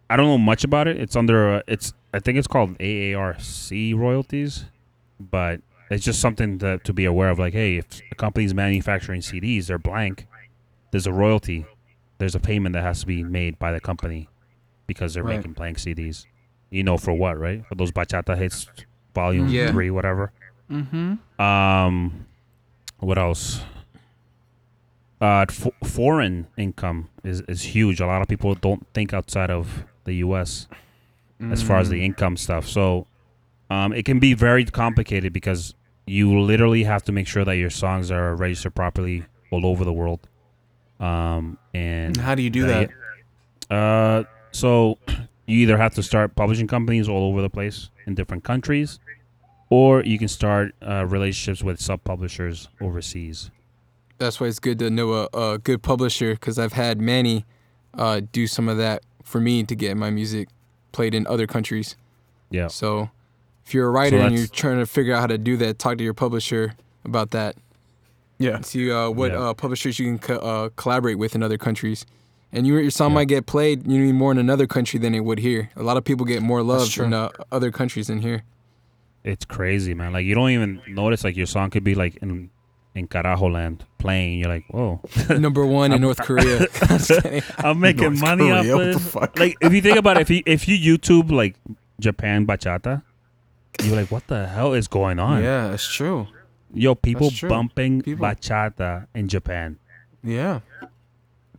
[0.09, 0.97] I don't know much about it.
[0.99, 4.65] It's under uh, it's I think it's called AARC royalties,
[5.19, 7.39] but it's just something to to be aware of.
[7.39, 10.27] Like, hey, if a company's manufacturing CDs, they're blank.
[10.91, 11.65] There's a royalty.
[12.19, 14.29] There's a payment that has to be made by the company
[14.87, 15.37] because they're Right.
[15.37, 16.25] making blank CDs.
[16.69, 17.65] You know for what, right?
[17.67, 18.69] For those bachata hits,
[19.13, 19.71] volume Yeah.
[19.71, 20.31] three, whatever.
[20.71, 21.41] Mm-hmm.
[21.41, 22.25] Um,
[22.99, 23.61] what else?
[25.21, 28.01] Uh, f- foreign income is is huge.
[28.01, 30.67] A lot of people don't think outside of the U.S.
[31.51, 31.91] as far as Mm.
[31.91, 32.67] the income stuff.
[32.67, 33.07] So,
[33.69, 37.69] um, it can be very complicated because you literally have to make sure that your
[37.69, 40.19] songs are registered properly all over the world.
[40.99, 42.89] Um, and And how do you do that?
[43.69, 44.97] uh, so
[45.47, 48.99] you either have to start publishing companies all over the place in different countries,
[49.73, 53.49] or you can start uh, relationships with sub publishers overseas.
[54.19, 57.43] That's why it's good to know a, a good publisher because I've had Manny
[57.95, 60.47] uh, do some of that for me to get my music
[60.91, 61.95] played in other countries.
[62.51, 62.67] Yeah.
[62.67, 63.09] So
[63.65, 65.97] if you're a writer and you're trying to figure out how to do that, talk
[65.97, 67.55] to your publisher about that.
[68.37, 68.61] Yeah.
[68.61, 69.39] See uh, what Yeah.
[69.39, 72.05] uh, publishers you can co- uh, collaborate with in other countries.
[72.51, 73.15] And you, your song Yeah.
[73.15, 75.71] might get played you know, more in another country than it would here.
[75.75, 77.05] A lot of people get more love true.
[77.05, 78.43] in uh, other countries than here.
[79.23, 80.11] It's crazy, man.
[80.13, 82.49] Like you don't even notice like your song could be like in
[82.95, 84.39] in Carajo land playing.
[84.39, 86.59] You're like, whoa, Number one in North Korea.
[86.81, 87.41] I'm just kidding.
[87.57, 89.39] I'm making North money off Korea, what the this.
[89.39, 91.55] Like if you think about it, if you if you YouTube like
[91.99, 93.01] Japan bachata,
[93.83, 95.41] you're like, what the hell is going on?
[95.41, 96.27] Yeah, it's true.
[96.73, 97.49] Yo, people true.
[97.49, 99.77] bumping People- bachata in Japan.
[100.23, 100.59] Yeah.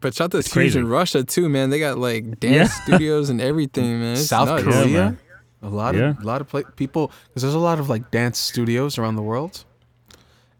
[0.00, 0.78] Bachata's It's huge crazy.
[0.80, 1.70] in Russia too, man.
[1.70, 2.84] They got like dance Yeah.
[2.84, 4.12] studios and everything, man.
[4.14, 4.64] It's South nuts.
[4.66, 4.98] Yeah, Korea.
[5.04, 5.18] man.
[5.64, 6.10] A lot Yeah.
[6.10, 9.16] of a lot of pla- people because there's a lot of like dance studios around
[9.16, 9.64] the world.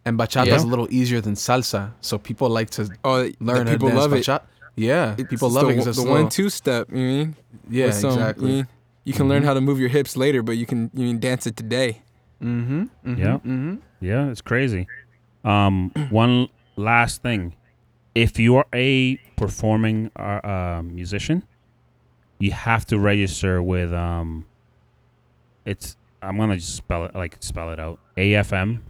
[0.06, 0.56] And bachata Yeah.
[0.56, 3.70] is a little easier than salsa, so people like to Oh, learn learn how to
[3.78, 4.22] people dance love it.
[4.24, 4.42] bachata.
[4.76, 6.88] Yeah, It's people just love the, it it's the a little- one two step.
[6.90, 7.36] You mean?
[7.70, 8.50] Yeah, some- exactly.
[8.50, 8.66] You, mean,
[9.04, 11.46] you can learn how to move your hips later, but you can you can dance
[11.46, 12.02] it today.
[12.42, 12.82] Mm-hmm.
[12.82, 13.34] mm-hmm Yeah.
[13.38, 13.74] Mm-hmm.
[14.00, 14.86] Yeah, it's crazy.
[15.44, 17.54] Um, one last thing:
[18.14, 21.44] if you are a performing uh, uh, musician,
[22.38, 24.44] you have to register with um.
[25.64, 27.98] It's I'm gonna just spell it like spell it out.
[28.16, 28.80] AFM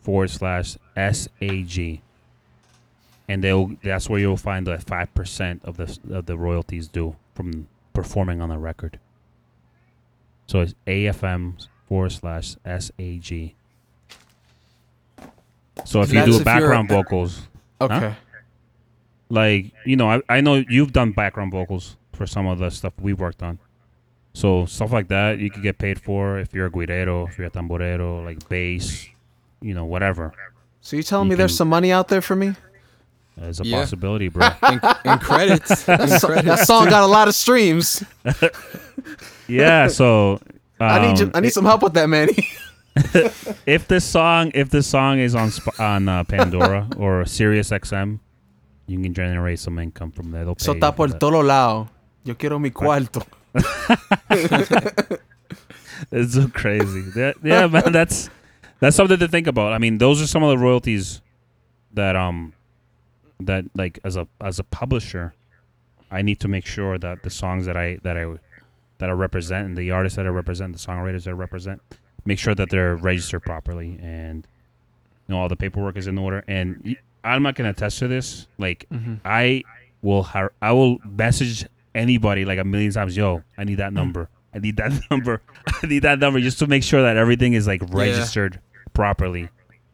[0.00, 2.00] forward slash SAG,
[3.28, 7.16] and they'll that's where you'll find the five percent of the of the royalties due
[7.34, 8.98] from performing on the record.
[10.46, 13.54] So it's AFM forward slash SAG.
[15.84, 17.48] So if you do if background vocals,
[17.80, 18.14] Okay.
[19.28, 22.92] like you know, I, I know you've done background vocals for some of the stuff
[23.00, 23.58] we've worked on.
[24.34, 27.46] So stuff like that you could get paid for if you're a guirero, if you're
[27.46, 29.06] a tamborero, like bass,
[29.62, 30.32] you know, whatever.
[30.80, 32.54] So you telling You me there's some money out there for me?
[33.36, 33.78] There's a Yeah.
[33.80, 34.46] possibility, bro.
[34.70, 35.88] In, and credits.
[35.88, 36.66] and that credits.
[36.66, 38.02] song got a lot of streams.
[39.48, 39.88] yeah.
[39.88, 40.40] So
[40.80, 42.36] I need you, um, I need some help with that, Manny.
[43.66, 48.18] if this song if this song is on Sp- on uh, Pandora or Sirius XM,
[48.86, 50.44] you can generate some income from there.
[50.44, 51.18] They'll So you está por that.
[51.20, 51.88] todo lado.
[52.24, 53.22] Yo quiero mi cuarto.
[56.10, 57.02] it's so crazy.
[57.02, 58.28] That, yeah, man, that's
[58.80, 59.72] that's something to think about.
[59.72, 61.20] I mean, those are some of the royalties
[61.92, 62.52] that um
[63.40, 65.34] that like as a as a publisher,
[66.10, 68.26] I need to make sure that the songs that I that I
[68.98, 71.82] that I represent and the artists that I represent, the songwriters that I represent,
[72.24, 74.46] make sure that they're registered properly and
[75.28, 76.44] you know all the paperwork is in order.
[76.48, 78.46] And I'm not gonna attest to this.
[78.58, 79.20] Like Mhm.
[79.24, 79.62] I
[80.02, 80.28] will
[80.60, 83.16] I will message anybody like a million times.
[83.16, 84.28] Yo, I need that number.
[84.54, 85.42] I need that number.
[85.82, 88.60] I need that number just to make sure that everything is like registered
[88.92, 89.48] properly.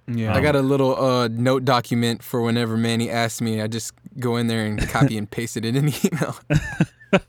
[0.06, 0.34] Yeah.
[0.34, 3.60] I got a little uh, note document for whenever Manny asks me.
[3.62, 6.36] I just go in there and copy and paste it in an email.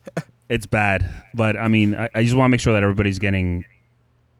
[0.49, 3.63] It's bad, but I mean, I, I just want to make sure that everybody's getting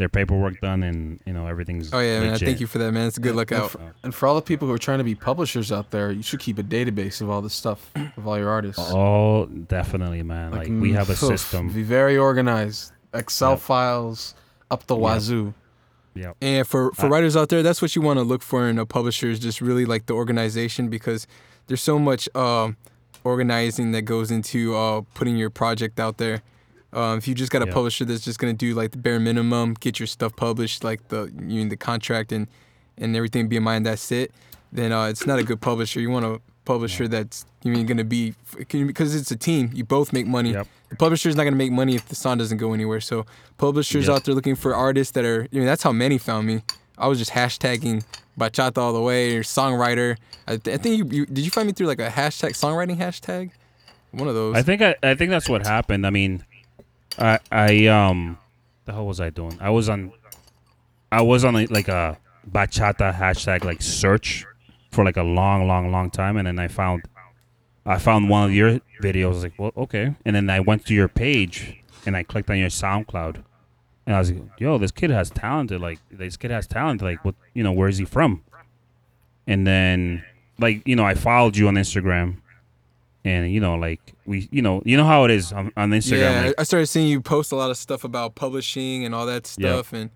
[0.01, 1.93] their paperwork done and you know everything's.
[1.93, 2.37] Oh yeah, man.
[2.37, 3.07] Thank you for that, man.
[3.07, 5.03] It's a good look And for, and for all the people who are trying to
[5.03, 8.37] be publishers out there, you should keep a database of all this stuff of all
[8.37, 8.81] your artists.
[8.93, 10.51] Oh, definitely, man.
[10.51, 11.69] Like, we mm, have a oof, system.
[11.71, 12.91] Be very organized.
[13.13, 13.59] Excel Yep.
[13.59, 14.35] files
[14.71, 15.53] up the wazoo.
[16.15, 16.35] Yep.
[16.41, 18.79] And for for Uh, writers out there, that's what you want to look for in
[18.79, 21.27] a publisher is just really like the organization because
[21.67, 22.75] there's so much um,
[23.23, 26.41] organizing that goes into uh, putting your project out there.
[26.93, 27.73] Um, if you just got a Yep.
[27.73, 31.31] publisher that's just gonna do like the bare minimum, get your stuff published, like the
[31.37, 32.47] you mean the contract and
[32.97, 34.31] and everything be in mind, that's it.
[34.71, 35.99] Then uh, it's not a good publisher.
[36.01, 39.71] You want a publisher that's you mean gonna be because it's a team.
[39.73, 40.51] You both make money.
[40.51, 40.67] Yep.
[40.89, 42.99] The publisher's not gonna make money if the song doesn't go anywhere.
[43.01, 43.25] So
[43.57, 45.47] publishers out there looking for artists that are.
[45.51, 46.61] I mean, that's how Manny found me.
[46.97, 48.03] I was just hashtagging
[48.37, 50.17] bachata all the way or songwriter.
[50.47, 52.97] I, th- I think you, you did you find me through like a hashtag songwriting
[52.97, 53.51] hashtag,
[54.11, 54.55] one of those.
[54.55, 56.05] I think I, I think that's what happened.
[56.05, 56.43] I mean,
[57.21, 58.37] I I um,
[58.85, 59.57] the hell was I doing?
[59.61, 60.11] I was on,
[61.11, 62.17] I was on like, like a
[62.49, 64.45] bachata hashtag like search
[64.91, 67.03] for like a long, long, long time, and then I found,
[67.85, 69.43] I found one of your videos.
[69.43, 72.69] Like, well, okay, and then I went to your page and I clicked on your
[72.69, 73.43] SoundCloud,
[74.05, 75.71] and I was like, yo, this kid has talent.
[75.71, 77.01] Like this kid has talent.
[77.01, 77.35] Like what?
[77.53, 78.43] You know, where is he from?
[79.45, 80.23] And then
[80.59, 82.37] like you know, I followed you on Instagram
[83.23, 86.19] and you know like we you know you know how it is on, on instagram
[86.19, 89.25] yeah, like, I started seeing you post a lot of stuff about publishing and all
[89.27, 90.09] that stuff, and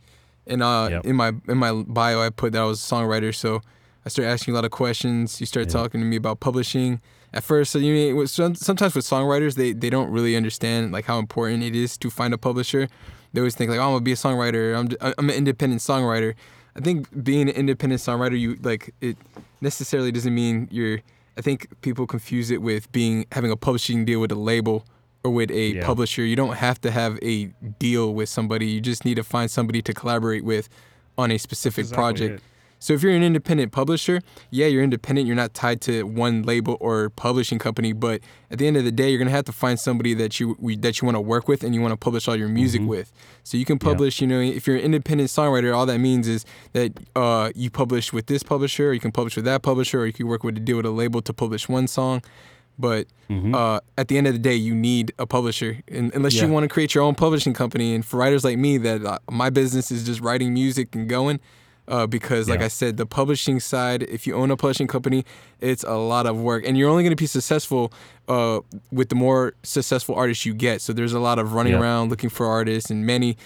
[0.48, 1.06] and uh, Yep.
[1.06, 3.62] in my in my bio I put that I was a songwriter, so
[4.06, 5.40] I started asking you a lot of questions.
[5.40, 5.82] You started Yeah.
[5.82, 7.02] talking to me about publishing.
[7.34, 10.36] At first, so you mean, it was- some- sometimes with songwriters they they don't really
[10.36, 12.88] understand like how important it is to find a publisher.
[13.34, 14.78] They always think like, oh, I'm gonna be a songwriter.
[14.78, 14.88] I'm
[15.18, 16.34] I'm an independent songwriter.
[16.78, 19.18] I think being an independent songwriter, you like it
[19.62, 21.00] necessarily doesn't mean you're.
[21.38, 24.86] I think people confuse it with being having a publishing deal with a label
[25.24, 25.86] or with a Yeah.
[25.86, 26.24] publisher.
[26.24, 27.46] You don't have to have a
[27.80, 28.68] deal with somebody.
[28.68, 30.70] You just need to find somebody to collaborate with
[31.18, 32.36] on a specific Exactly project.
[32.36, 32.44] it.
[32.80, 34.22] So if you're an independent publisher,
[34.52, 35.26] yeah, you're independent.
[35.28, 37.94] You're not tied to one label or publishing company.
[37.94, 38.22] But
[38.52, 40.76] at the end of the day, you're gonna have to find somebody that you we,
[40.78, 42.88] that you want to work with and you want to publish all your music Mhm.
[42.88, 43.12] with.
[43.44, 43.88] So you can Yeah.
[43.90, 44.22] publish.
[44.22, 48.14] You know, if you're an independent songwriter, all that means is that uh, you publish
[48.14, 50.58] with this publisher, or you can publish with that publisher, or you can work with
[50.58, 52.22] a deal with a label to publish one song.
[52.78, 53.56] But Mhm.
[53.56, 56.46] uh, at the end of the day, you need a publisher, and, unless Yeah.
[56.46, 57.96] you want to create your own publishing company.
[57.96, 61.40] And for writers like me, that uh, my business is just writing music and going.
[61.88, 62.66] Uh, because, like Yeah.
[62.66, 65.24] I said, the publishing side, if you own a publishing company,
[65.62, 67.94] it's a lot of work, and you're only going to be successful
[68.28, 68.62] uh,
[68.92, 70.82] with the more successful artists you get.
[70.82, 71.82] So there's a lot of running Yeah.
[71.82, 73.38] around looking for artists, and Manny.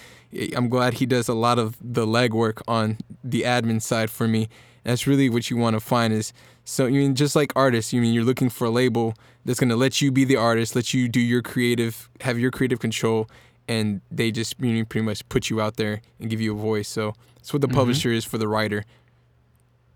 [0.56, 4.48] I'm glad he does a lot of the legwork on the admin side for me.
[4.84, 6.32] That's really what you want to find is
[6.64, 9.14] so you mean just like artists, you mean you're looking for a label
[9.44, 12.78] that's gonna let you be the artist, let you do your creative, have your creative
[12.78, 13.28] control,
[13.70, 16.58] and they just you know, pretty much put you out there and give you a
[16.58, 16.88] voice.
[16.88, 17.74] So that's what the Mhm.
[17.74, 18.84] publisher is for the writer.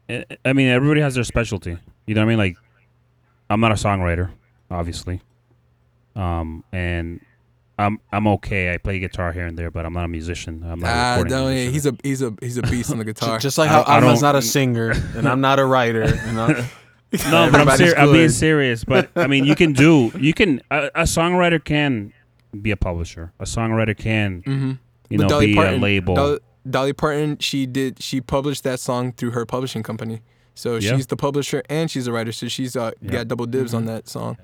[0.09, 1.77] I- I mean, everybody has their specialty.
[2.07, 2.39] You know what I mean?
[2.39, 2.57] Like,
[3.51, 4.31] I'm not a songwriter,
[4.71, 5.21] obviously,
[6.17, 7.21] um, and
[7.79, 8.73] I'm I'm okay.
[8.73, 10.63] I play guitar here and there, but I'm not a musician.
[10.65, 11.73] I'm not a Ah, no, yeah, musician.
[11.73, 13.39] he's a he's a he's a beast on the guitar.
[13.39, 16.05] Just like I how don't- I Alma's don't- a singer and I'm not a writer.
[16.27, 16.47] You know?
[17.31, 18.85] no, but I'm, ser- I'm being serious.
[18.85, 20.13] But I mean, you can do.
[20.19, 20.61] You can.
[20.71, 22.13] A, a songwriter can
[22.63, 23.33] be a publisher.
[23.41, 24.73] A songwriter can, mm-hmm.
[25.11, 26.15] you know, be a label.
[26.15, 26.39] Dolly,
[26.69, 30.21] Dolly Parton, she did she published that song through her publishing company.
[30.55, 30.97] So Yeah.
[30.97, 32.33] she's the publisher and she's a writer.
[32.33, 33.11] So she's uh, Yeah.
[33.11, 33.87] got double dibs on Mhm.
[33.87, 34.37] that song.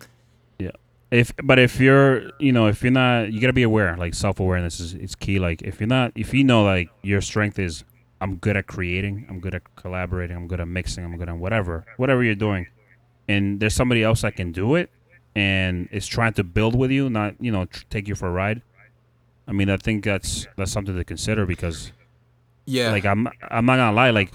[0.58, 0.70] Yeah.
[1.11, 4.80] If but if you're you know if you're not you gotta be aware like self-awareness
[4.80, 7.84] is it's key like if you're not if you know like your strength is
[8.20, 11.36] i'm good at creating i'm good at collaborating i'm good at mixing i'm good at
[11.36, 12.66] whatever whatever you're doing
[13.26, 14.88] and there's somebody else that can do it
[15.37, 18.33] and is trying to build with you not you know tr- take you for a
[18.33, 18.62] ride
[19.47, 21.93] i mean i think that's that's something to consider because
[22.66, 22.91] Yeah.
[22.91, 24.33] like i'm i'm not gonna lie like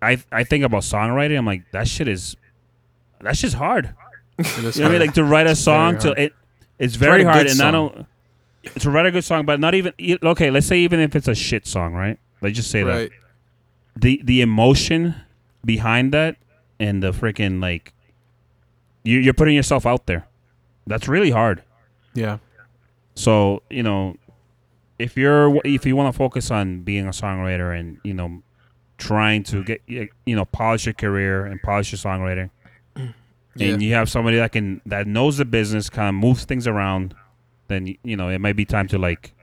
[0.00, 2.36] i i think about songwriting i'm like that shit is
[3.20, 3.94] that shit's hard
[4.38, 5.00] you know what I mean?
[5.00, 6.32] Like to write a song to it.
[6.78, 8.06] It's very hard, and I don't.
[8.78, 9.92] to write a good song, but not even
[10.22, 10.48] okay.
[10.52, 12.20] Let's say even if it's a shit song, right?
[12.40, 13.10] Let's just say that
[13.96, 15.16] the the emotion
[15.64, 16.36] behind that
[16.78, 17.92] and the freaking like
[19.02, 20.27] you, you're putting yourself out there.
[20.88, 21.62] That's really hard.
[22.14, 22.38] Yeah.
[23.14, 24.16] So you know,
[24.98, 28.42] if you're if you want to focus on being a songwriter and you know
[28.96, 32.50] trying to get you know polish your career and polish your songwriting,
[33.56, 33.68] Yeah.
[33.72, 37.14] and you have somebody that can that knows the business, kind of moves things around,
[37.66, 39.34] then you know it might be time to like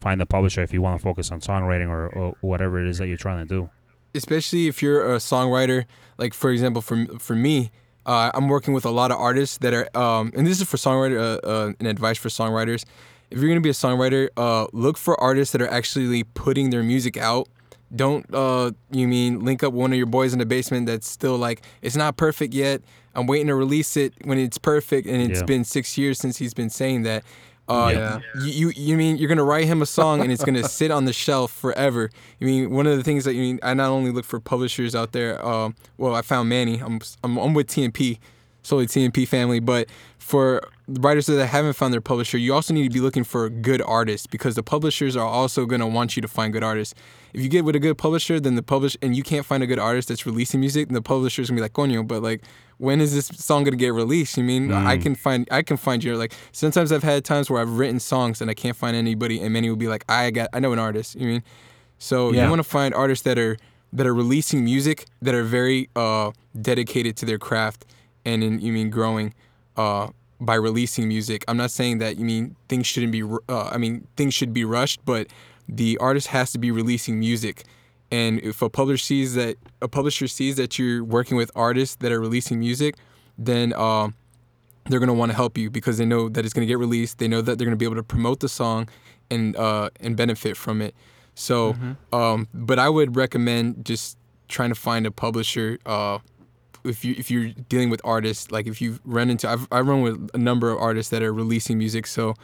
[0.00, 2.98] find a publisher if you want to focus on songwriting or, or whatever it is
[2.98, 3.68] that you're trying to do.
[4.14, 5.84] especially if you're a songwriter.
[6.16, 7.70] Like for example, for for me,
[8.06, 10.76] uh, I'm working with a lot of artists that are, um, and this is for
[10.78, 12.84] songwriter, uh, uh, an advice for songwriters.
[13.30, 16.82] If you're gonna be a songwriter, uh, look for artists that are actually putting their
[16.82, 17.48] music out.
[17.94, 21.36] Don't uh, you mean link up one of your boys in the basement that's still
[21.36, 22.82] like it's not perfect yet.
[23.14, 25.46] I'm waiting to release it when it's perfect, and it's Yeah.
[25.46, 27.24] been six years since he's been saying that.
[27.68, 28.20] Uh, Yeah.
[28.44, 31.04] you, you you mean you're gonna write him a song and it's gonna sit on
[31.04, 32.10] the shelf forever.
[32.38, 34.94] You mean one of the things that you mean I not only look for publishers
[34.94, 35.44] out there.
[35.44, 36.78] Um, well, I found Manny.
[36.80, 38.18] I'm I'm, I'm with TNP,
[38.62, 39.58] solely TNP family.
[39.60, 39.88] But
[40.18, 43.82] for writers that haven't found their publisher, you also need to be looking for good
[43.82, 46.94] artists because the publishers are also gonna want you to find good artists.
[47.34, 49.66] If you get with a good publisher, then the publish and you can't find a
[49.66, 52.42] good artist that's releasing music, then the publisher's gonna be like, "Coño," but like,
[52.78, 54.36] when is this song gonna get released?
[54.36, 57.60] You mean I can find I can find you like sometimes I've had times where
[57.60, 60.48] I've written songs and I can't find anybody, and Manny will be like, "I got
[60.52, 61.42] I know an artist." You mean?
[61.98, 62.44] So Yeah.
[62.44, 63.56] you want to find artists that are
[63.92, 67.86] that are releasing music that are very uh, dedicated to their craft
[68.24, 69.32] and in you mean growing
[69.76, 70.08] uh,
[70.40, 71.44] by releasing music.
[71.48, 73.22] I'm not saying that you mean things shouldn't be.
[73.22, 75.28] Uh, I mean things should be rushed, but
[75.68, 77.64] the artist has to be releasing music.
[78.10, 82.12] And if a publisher sees that a publisher sees that you're working with artists that
[82.12, 82.94] are releasing music,
[83.36, 84.14] then um,
[84.84, 87.18] they're gonna want to help you because they know that it's gonna get released.
[87.18, 88.88] They know that they're gonna be able to promote the song
[89.30, 90.94] and uh, and benefit from it.
[91.34, 91.76] So,
[92.12, 94.16] um, but I would recommend just
[94.48, 95.78] trying to find a publisher.
[95.84, 96.18] Uh,
[96.84, 100.02] if you if you're dealing with artists, like if you run into, I've I run
[100.02, 102.06] with a number of artists that are releasing music.
[102.06, 102.34] So,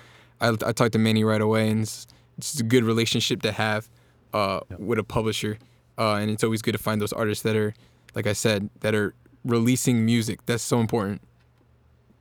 [0.40, 2.06] I I talked to Manny right away, and it's,
[2.36, 3.88] it's a good relationship to have
[4.32, 5.58] uh, with a publisher.
[5.98, 7.74] Uh, and it's always good to find those artists that are,
[8.14, 9.14] like I said, that are
[9.44, 10.44] releasing music.
[10.46, 11.22] That's so important.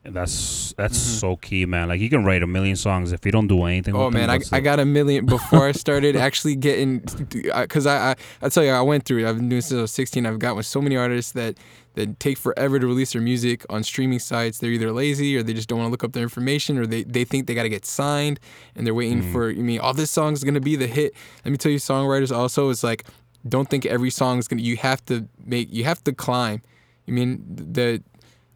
[0.03, 1.87] And that's that's so key, man.
[1.87, 3.95] Like you can write a million songs if you don't do anything.
[3.95, 7.03] Oh with them, man, I, that's I got a million before I started actually getting,
[7.29, 9.29] because I, I I tell you I went through it.
[9.29, 10.25] I've been doing since I was 16.
[10.25, 11.55] I've got with so many artists that
[11.95, 14.59] that take forever to release their music on streaming sites.
[14.59, 17.03] They're either lazy or they just don't want to look up their information or they,
[17.03, 18.39] they think they got to get signed
[18.75, 19.31] and they're waiting Mm.
[19.31, 19.49] for.
[19.49, 21.13] You mean all this song's gonna be the hit?
[21.43, 23.05] Let me tell you, songwriters also it's like
[23.47, 24.61] don't think every song is gonna.
[24.61, 25.73] You have to make.
[25.73, 26.61] You have to climb.
[27.07, 28.01] You mean the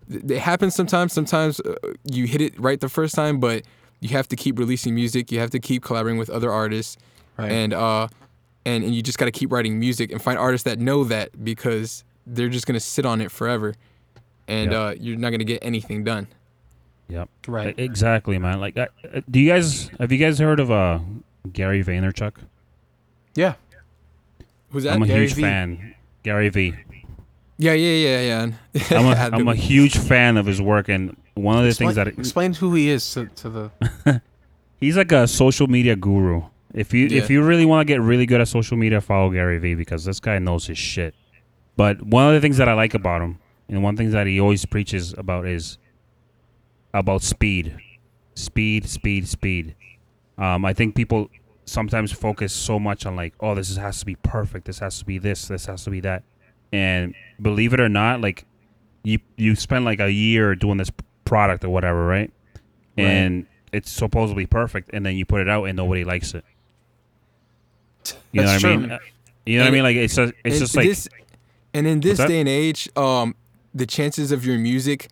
[0.07, 1.11] it happens sometimes.
[1.13, 1.73] Sometimes uh,
[2.03, 3.63] you hit it right the first time, but
[3.99, 5.31] you have to keep releasing music.
[5.31, 6.95] You have to keep collaborating with other artists,
[7.37, 7.51] Right.
[7.51, 8.07] and uh,
[8.65, 11.43] and and you just got to keep writing music and find artists that know that
[11.43, 13.73] because they're just gonna sit on it forever,
[14.47, 14.79] and Yeah.
[14.79, 16.27] uh, you're not gonna get anything done.
[17.07, 17.29] Yep.
[17.47, 17.75] Right.
[17.77, 18.59] Exactly, man.
[18.59, 18.87] Like, uh,
[19.29, 20.99] do you guys have you guys heard of uh
[21.53, 22.33] Gary Vaynerchuk?
[23.35, 23.53] Yeah.
[24.69, 24.93] Who's that?
[24.93, 25.41] I'm a Gary huge V.
[25.41, 25.95] fan.
[26.23, 26.73] Gary V.
[27.57, 28.21] yeah, yeah, yeah,
[28.73, 28.87] yeah.
[28.97, 31.87] I'm a, Had I'm a huge fan of his work, and one of the Explain,
[31.89, 34.21] things that explain who he is to, to the.
[34.77, 36.41] he's like a social media guru.
[36.73, 37.21] If you Yeah.
[37.21, 40.03] if you really want to get really good at social media, follow Gary Vee because
[40.05, 41.13] this guy knows his shit.
[41.75, 44.39] But one of the things that I like about him, and one thing that he
[44.39, 45.77] always preaches about is
[46.93, 47.77] about speed,
[48.35, 49.75] speed, speed, speed.
[50.37, 51.29] Um, I think people
[51.65, 54.65] sometimes focus so much on like, oh, this has to be perfect.
[54.65, 55.47] This has to be this.
[55.47, 56.23] This has to be that.
[56.71, 58.45] And believe it or not, like
[59.03, 60.91] you you spend like a year doing this
[61.25, 62.31] product or whatever, right?
[62.97, 63.03] Right.
[63.03, 66.45] And it's supposedly perfect, and then you put it out and nobody likes it.
[68.31, 68.99] You know That's what I mean?
[69.45, 69.83] You know what I mean?
[69.83, 71.09] Like it's just, it's and just like this,
[71.75, 73.35] and in this day and age, um,
[73.73, 75.09] the chances of your music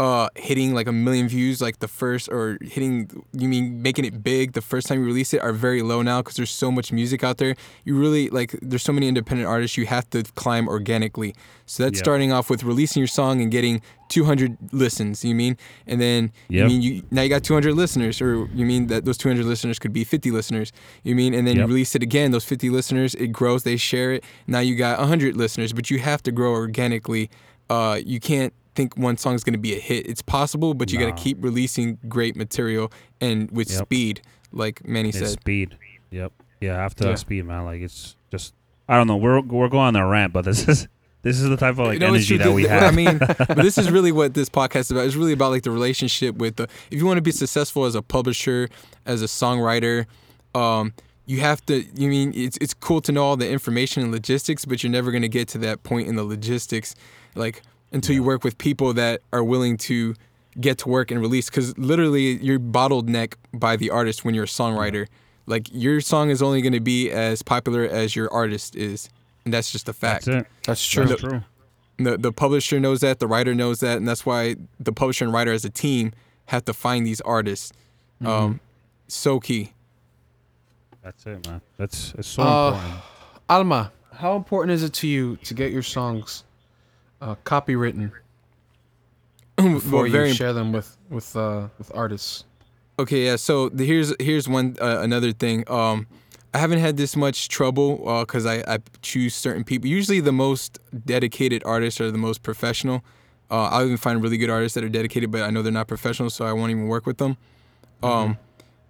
[0.00, 4.24] uh hitting like a million views like the first or hitting you mean making it
[4.24, 6.90] big the first time you release it are very low now because there's so much
[6.92, 7.54] music out there.
[7.84, 11.32] You really like there's so many independent artists you have to climb organically.
[11.66, 12.02] So that's Yeah.
[12.02, 15.56] starting off with releasing your song and getting 200 listens you mean?
[15.86, 16.60] And then Yep.
[16.60, 19.78] you mean you now you got 200 listeners or you mean that those 200 listeners
[19.78, 20.72] could be 50 listeners
[21.04, 21.34] you mean?
[21.34, 24.24] And then you release it again those 50 listeners it grows they share it.
[24.48, 27.30] Now you got 100 listeners but you have to grow organically.
[27.70, 30.92] Uh, you can't think one song is going to be a hit it's possible but
[30.92, 33.80] you got to keep releasing great material and with Yep.
[33.86, 34.22] speed
[34.52, 35.76] like Manny it's said speed.
[36.10, 36.32] Yep.
[36.60, 37.14] Yeah, after Yeah.
[37.16, 37.64] speed, man.
[37.64, 38.54] Like it's just
[38.88, 39.16] I don't know.
[39.16, 40.88] We're we're going on a rant, but this is
[41.22, 42.82] this is the type of like No, energy that we have.
[42.82, 43.18] I mean,
[43.56, 45.06] this is really what this podcast is about.
[45.06, 46.64] It's really about like the relationship with the.
[46.90, 48.68] If you want to be successful as a publisher,
[49.06, 50.04] as a songwriter,
[50.54, 50.92] um,
[51.26, 51.82] you have to.
[51.94, 55.10] You mean it's it's cool to know all the information and logistics, but you're never
[55.12, 56.94] gonna get to that point in the logistics,
[57.34, 57.62] like
[57.94, 60.14] until you work with people that are willing to
[60.60, 61.48] get to work and release.
[61.48, 65.06] Because literally, you're bottleneck by the artist when you're a songwriter.
[65.46, 69.08] Like your song is only gonna be as popular as your artist is,
[69.44, 70.52] and that's just a fact That's it.
[70.66, 71.06] That's true.
[71.06, 71.42] That's true.
[71.98, 75.32] the the publisher knows that, the writer knows that, and that's why the publisher and
[75.34, 76.12] writer as a team
[76.46, 77.72] have to find these artists.
[78.24, 78.60] Um,
[79.06, 79.72] so key.
[81.02, 81.60] That's it, man.
[81.76, 83.00] That's it's so Uh, important.
[83.50, 86.44] Alma, how important is it to you to get your songs
[87.24, 88.12] uh, copywritten
[89.56, 92.44] before you share them with with uh, with artists?
[92.98, 93.36] Okay, yeah.
[93.36, 95.68] So the, here's here's one uh, another thing.
[95.70, 96.06] Um,
[96.52, 99.88] I haven't had this much trouble because I, I choose certain people.
[99.88, 103.02] Usually, the most dedicated artists are the most professional.
[103.50, 105.88] Uh, I'll even find really good artists that are dedicated, but I know they're not
[105.88, 107.36] professional, so I won't even work with them.
[108.02, 108.38] Um,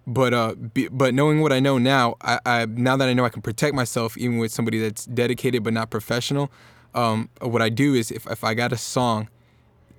[0.05, 3.25] but uh, be, but knowing what I know now, I, I now that I know
[3.25, 6.51] I can protect myself even with somebody that's dedicated but not professional.
[6.95, 9.29] Um, what I do is if if I got a song,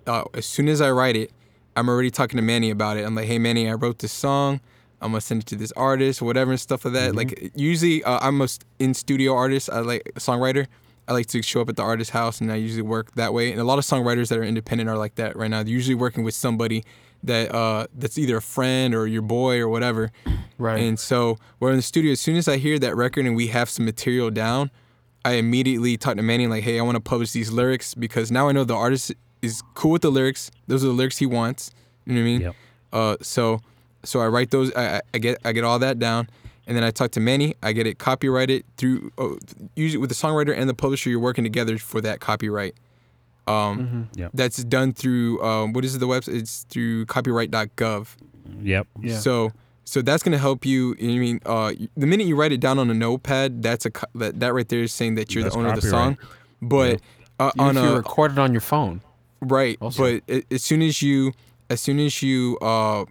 [0.07, 1.31] uh, as soon as I write it,
[1.77, 3.05] I'm already talking to Manny about it.
[3.05, 4.61] I'm like, hey Manny, I wrote this song.
[5.01, 7.15] I'm gonna send it to this artist or whatever and stuff like that.
[7.15, 9.69] Like usually, uh, I'm a in studio artist.
[9.71, 10.67] I like a songwriter.
[11.09, 13.53] I like to show up at the artist's house and I usually work that way.
[13.53, 15.63] And a lot of songwriters that are independent are like that right now.
[15.63, 16.83] They're usually working with somebody
[17.23, 20.11] that uh, that's either a friend or your boy or whatever.
[20.59, 20.81] Right.
[20.81, 22.13] And so we're in the studio.
[22.13, 24.71] As soon as I hear that record and we have some material down,
[25.27, 28.49] I immediately talk to Manny like, "Hey, I want to publish these lyrics because now
[28.49, 29.13] I know the artist
[29.43, 30.51] is cool with the lyrics.
[30.69, 31.71] Those are the lyrics he wants.
[32.07, 32.41] You know what I mean?
[32.43, 32.55] Yep.
[32.93, 33.61] Uh, so
[34.05, 34.73] so I write those.
[34.75, 36.29] I, I- I get I get all that down,
[36.67, 37.55] and then I talk to Manny.
[37.63, 39.11] I get it copyrighted through.
[39.19, 39.37] Oh,
[39.75, 42.75] usually with the songwriter and the publisher, you're working together for that copyright.
[43.49, 44.31] Um, Yep.
[44.35, 46.35] That's done through um, what is the website?
[46.41, 48.09] It's through copyright.gov.
[48.63, 48.87] Yep.
[49.03, 49.19] yeah.
[49.19, 49.53] So
[49.87, 50.97] so that's gonna help you.
[51.01, 54.41] I mean, uh, the minute you write it down on a notepad, that's a that,
[54.41, 56.19] that right there is saying that you're That's the owner of the song.
[56.61, 57.01] But Yep.
[57.39, 59.01] uh, on if you a record it on your phone.
[59.41, 60.19] right, also.
[60.19, 61.33] but as soon as you
[61.71, 63.05] as soon as you uh,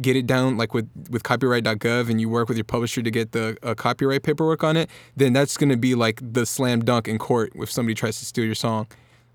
[0.00, 3.32] get it down like with with copyright.gov and you work with your publisher to get
[3.32, 7.18] the uh, copyright paperwork on it, then that's gonna be like the slam dunk in
[7.18, 8.86] court if somebody tries to steal your song.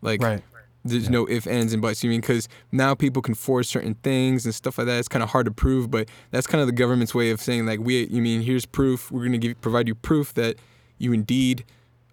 [0.01, 0.41] Like Right.
[0.84, 2.03] There's no if ands and buts.
[2.03, 4.99] You mean because now people can force certain things and stuff like that.
[4.99, 7.65] It's kind of hard to prove, but that's kind of the government's way of saying
[7.65, 8.05] like we.
[8.07, 9.11] You mean here's proof.
[9.11, 10.57] We're gonna give provide you proof that
[10.97, 11.65] you indeed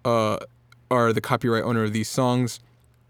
[0.05, 0.37] uh,
[0.89, 2.59] are the copyright owner of these songs.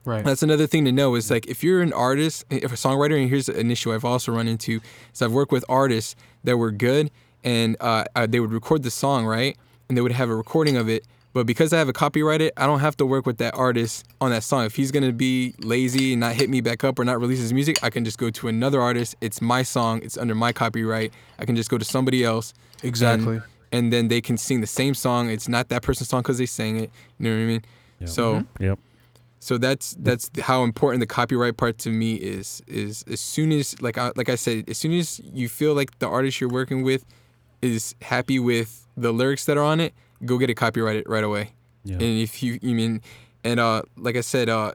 [0.04, 0.26] Right.
[0.26, 3.30] That's another thing to know is like if you're an artist, if a songwriter, and
[3.30, 4.82] here's an issue I've also run into
[5.14, 7.12] is I've worked with artists that were good
[7.44, 9.58] and uh, uh, they would record the song right,
[9.90, 11.06] and they would have a recording of it.
[11.34, 14.32] But because I have a copyrighted, I don't have to work with that artist on
[14.32, 14.66] that song.
[14.66, 17.54] If he's gonna be lazy and not hit me back up or not release his
[17.54, 19.16] music, I can just go to another artist.
[19.22, 20.02] It's my song.
[20.04, 21.14] It's under my copyright.
[21.40, 22.54] I can just go to somebody else.
[22.84, 23.38] Exactly.
[23.38, 25.30] And, and then they can sing the same song.
[25.30, 26.92] It's not that person's song because they sang it.
[27.18, 27.66] You know what I mean?
[28.00, 28.10] Yep.
[28.10, 28.36] So.
[28.36, 28.64] Mm-hmm.
[28.64, 28.80] Yep.
[29.44, 32.62] So that's that's how important the copyright part to me is.
[32.68, 35.98] Is as soon as like I, like I said, as soon as you feel like
[35.98, 37.04] the artist you're working with
[37.60, 39.96] is happy with the lyrics that are on it,
[40.26, 41.52] go get it copyrighted right away.
[41.84, 41.96] Yeah.
[41.96, 43.02] And if you you mean,
[43.44, 44.74] and uh, like I said, uh,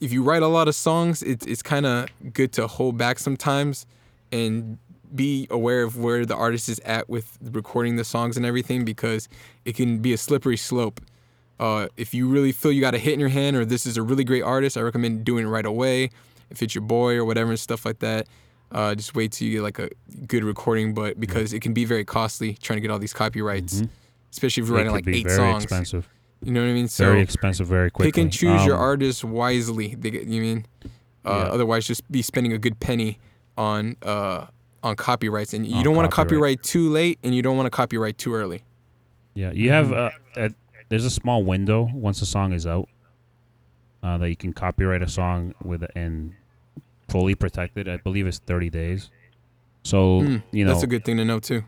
[0.00, 3.18] if you write a lot of songs, it's it's kind of good to hold back
[3.18, 3.86] sometimes,
[4.32, 4.78] and
[5.14, 9.28] be aware of where the artist is at with recording the songs and everything because
[9.64, 11.00] it can be a slippery slope.
[11.58, 13.96] Uh, if you really feel you got a hit in your hand or this is
[13.96, 16.10] a really great artist, I recommend doing it right away.
[16.50, 18.26] If it's your boy or whatever and stuff like that,
[18.72, 19.88] uh, just wait till you get like a
[20.26, 20.92] good recording.
[20.92, 23.82] But because it can be very costly trying to get all these copyrights,
[24.36, 25.64] especially if you're It writing like be eight very songs.
[25.64, 26.08] expensive.
[26.42, 26.88] You know what I mean?
[26.88, 28.12] So very expensive, very quickly.
[28.12, 29.94] pick and choose your Um, artists wisely.
[29.94, 30.66] They get, you mean?
[30.84, 30.88] Uh,
[31.24, 31.32] Yeah.
[31.54, 33.18] Otherwise, just be spending a good penny
[33.56, 34.46] on uh,
[34.82, 36.62] on copyrights, and you On don't want to copyright.
[36.62, 38.62] too late, and you don't want to copyright too early.
[39.34, 40.50] Yeah, you have uh, a,
[40.90, 42.88] there's a small window once the song is out
[44.02, 46.34] uh, that you can copyright a song with and
[47.08, 47.88] fully protected.
[47.88, 49.10] I believe it's 30 days.
[49.82, 51.64] So Mm, you know, That's a good thing to know too.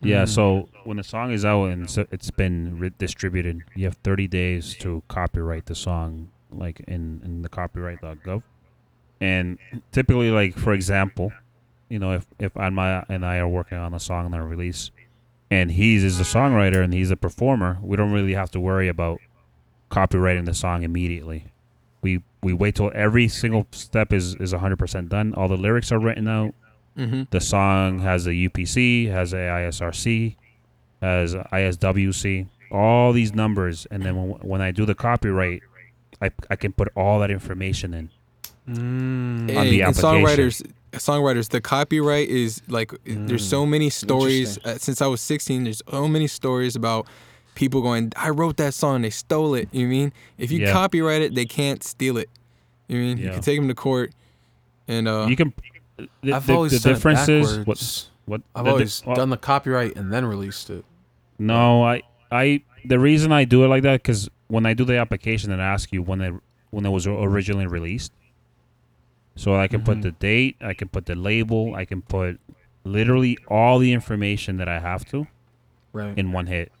[0.00, 0.24] Yeah.
[0.24, 0.28] Mm.
[0.28, 4.28] So when the song is out and so it's been re- distributed, you have 30
[4.28, 8.42] days to copyright the song, like in in the copyright.gov.
[9.20, 9.58] And
[9.92, 11.32] typically, like for example,
[11.88, 14.90] you know, if if Alma and I are working on a song and a release,
[15.50, 18.88] and he's is a songwriter and he's a performer, we don't really have to worry
[18.88, 19.20] about
[19.90, 21.46] copyrighting the song immediately.
[22.02, 25.34] We we wait till every single step is is 100% done.
[25.34, 26.54] All the lyrics are written out.
[26.98, 27.22] Mm-hmm.
[27.30, 30.34] The song has a UPC, has a ISRC,
[31.00, 35.62] has a ISWC, all these numbers, and then when, when I do the copyright,
[36.20, 38.10] I I can put all that information in.
[38.68, 38.76] Mm.
[38.76, 40.02] on the and application.
[40.02, 43.70] songwriters songwriters the copyright is like there's so Mm.
[43.70, 47.06] many stories uh, since i was 16 there's so many stories about
[47.54, 50.72] people going i wrote that song they stole it you mean if you Yeah.
[50.72, 52.28] copyright it they can't steal it
[52.88, 54.12] you mean you can take them to court
[54.86, 55.54] and uh you can.
[56.22, 59.02] The, I've the, always the done difference it is what what I've the di- always
[59.06, 60.84] well, done the copyright and then released it.
[61.38, 64.96] No, I, I, the reason I do it like that because when I do the
[64.98, 66.34] application, it asks you when it
[66.70, 68.12] when it was originally released.
[69.36, 69.84] So I can Mhm.
[69.84, 72.40] put the date, I can put the label, I can put
[72.84, 75.26] literally all the information that I have to
[75.92, 76.16] Right.
[76.18, 76.72] in one hit.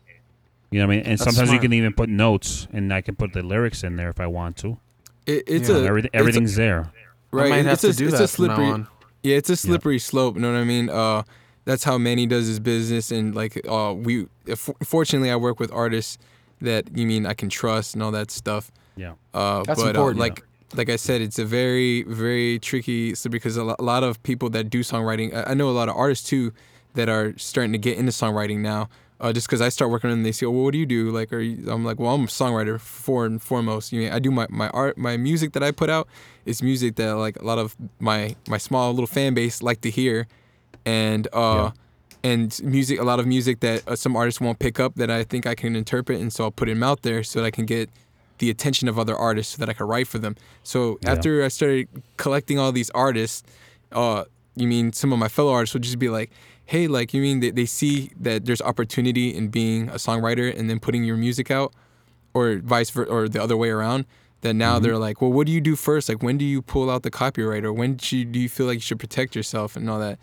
[0.70, 1.06] You know what I mean?
[1.06, 3.96] And That's sometimes you can even put notes, and I can put the lyrics in
[3.96, 4.78] there if I want to.
[5.26, 5.76] it, it's Yeah.
[5.76, 6.90] a Everything, it's a- everything's there.
[7.30, 8.86] right I might have it's to a, do it's that a from now slippery on.
[9.22, 10.36] Yeah, it's a slippery slope.
[10.36, 10.88] You know what I mean?
[10.88, 11.22] Uh,
[11.64, 14.26] that's how Manny does his business, and like, uh, we.
[14.46, 16.18] If, fortunately, I work with artists
[16.60, 18.70] that you mean I can trust and all that stuff.
[18.96, 19.12] Yeah.
[19.34, 20.18] Uh, That's but important.
[20.20, 20.44] Uh, like,
[20.74, 23.14] like I said, it's a very, very tricky.
[23.14, 25.76] So because a lo- a lot of people that do songwriting, I I know a
[25.76, 26.52] lot of artists too
[26.94, 28.88] that are starting to get into songwriting now.
[29.20, 31.10] Uh, just because I start working on them, they say, "Well, what do you do?"
[31.10, 33.92] Like, are you, I'm like, "Well, I'm a songwriter for and foremost.
[33.92, 36.06] You know, I do my, my art, my music that I put out
[36.46, 39.90] is music that like a lot of my my small little fan base like to
[39.90, 40.28] hear,
[40.86, 41.70] and uh,
[42.22, 45.24] and music, a lot of music that uh, some artists won't pick up that I
[45.24, 47.66] think I can interpret, and so I'll put them out there so that I can
[47.66, 47.90] get
[48.38, 50.36] the attention of other artists so that I can write for them.
[50.62, 51.12] So Yeah.
[51.12, 51.88] after I started
[52.18, 53.42] collecting all these artists,
[53.90, 56.30] uh, you mean some of my fellow artists would just be like,
[56.72, 60.68] hey, like you mean they, they see that there's opportunity in being a songwriter and
[60.68, 61.72] then putting your music out,
[62.34, 64.04] or vice versa, or the other way around.
[64.42, 64.84] That now Mm-hmm.
[64.84, 66.08] they're like, well, what do you do first?
[66.08, 68.66] Like, when do you pull out the copyright, or when do you, do you feel
[68.66, 70.18] like you should protect yourself and all that?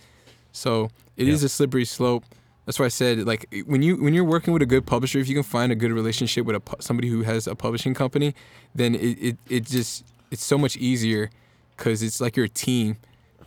[0.54, 1.48] So it is Yeah.
[1.48, 2.24] a slippery slope.
[2.66, 5.28] That's why I said like when you when you're working with a good publisher, if
[5.28, 8.34] you can find a good relationship with a somebody who has a publishing company,
[8.74, 11.30] then it it, it just it's so much easier
[11.76, 12.98] because it's like you're a team.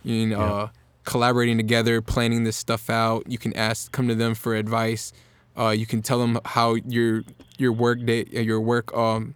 [0.03, 0.67] You know, uh,
[1.09, 3.23] collaborating together, planning this stuff out.
[3.27, 5.11] You can ask, come to them for advice.
[5.57, 7.23] Uh, you can tell them how your
[7.57, 9.33] your work day, your work um,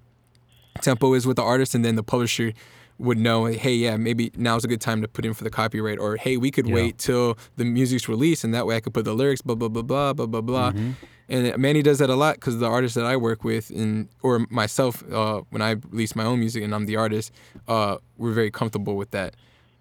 [0.81, 2.53] tempo is with the artist, and then the publisher
[2.99, 5.97] would know, hey, yeah, maybe now's a good time to put in for the copyright,
[5.97, 6.75] or hey, we could Yeah.
[6.75, 9.67] wait till the music's released, and that way I could put the lyrics, blah blah
[9.67, 10.71] blah blah blah blah blah.
[10.71, 10.91] Mm-hmm.
[11.29, 14.45] And Manny does that a lot because the artists that I work with, and or
[14.51, 17.31] myself, uh, when I release my own music and I'm the artist,
[17.67, 19.33] uh, we're very comfortable with that.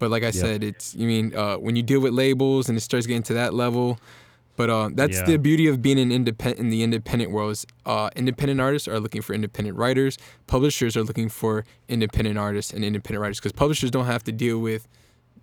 [0.03, 2.80] But like I said, it's you mean uh, when you deal with labels and it
[2.80, 4.00] starts getting to that level.
[4.57, 5.24] But uh, that's Yeah.
[5.26, 7.53] the beauty of being an independent in the independent world.
[7.53, 10.18] Is, uh, independent artists are looking for independent writers.
[10.48, 14.59] Publishers are looking for independent artists and independent writers because publishers don't have to deal
[14.59, 14.88] with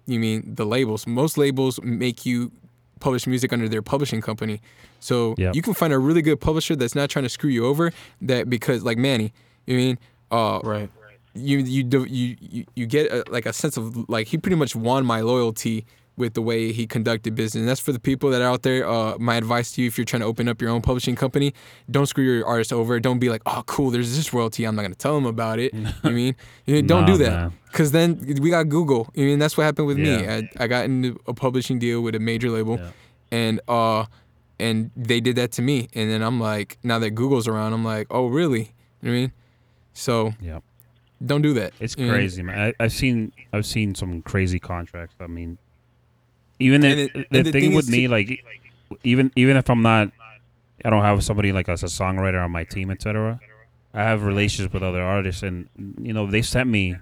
[0.06, 1.08] you mean the labels.
[1.08, 2.52] Most labels make you
[3.00, 4.60] publish music under their publishing company.
[5.00, 5.56] So Yep.
[5.56, 7.94] you can find a really good publisher that's not trying to screw you over.
[8.22, 9.32] That because like Manny,
[9.66, 9.98] you mean
[10.32, 10.90] uh, Right.
[11.36, 15.06] You you you you, get a, like a sense of like he pretty much won
[15.06, 15.86] my loyalty
[16.18, 17.62] with the way he conducted business.
[17.62, 18.86] And that's for the people that are out there.
[18.86, 21.54] Uh, my advice to you, if you're trying to open up your own publishing company,
[21.90, 23.00] don't screw your artist over.
[23.00, 24.66] Don't be like, oh, cool, there's this royalty.
[24.66, 25.74] I'm not gonna tell him about it.
[25.74, 26.36] you mean?
[26.66, 27.32] You know, don't do that.
[27.32, 27.54] man.
[27.72, 29.08] Cause then we got Google.
[29.16, 30.28] I mean, that's what happened with me.
[30.28, 32.90] I, I got into a publishing deal with a major label, Yeah.
[33.32, 34.06] and uh,
[34.60, 35.88] and they did that to me.
[35.94, 38.60] And then I'm like, now that Google's around, I'm like, oh, really?
[38.60, 38.66] You
[39.04, 39.32] know what I mean?
[39.94, 40.60] So Yeah.
[41.26, 41.74] Don't do that.
[41.80, 42.10] It's know?
[42.10, 42.74] crazy, man.
[42.80, 45.16] I, I've seen I've seen some crazy contracts.
[45.20, 45.58] I mean,
[46.60, 48.46] even if, it- the, the thing, thing with me, too- like,
[49.04, 50.12] even even if I'm not,
[50.84, 53.40] I don't have somebody like as a songwriter on my team, etc.
[53.94, 55.68] I have relationships with other artists, and
[56.02, 56.96] you know they sent me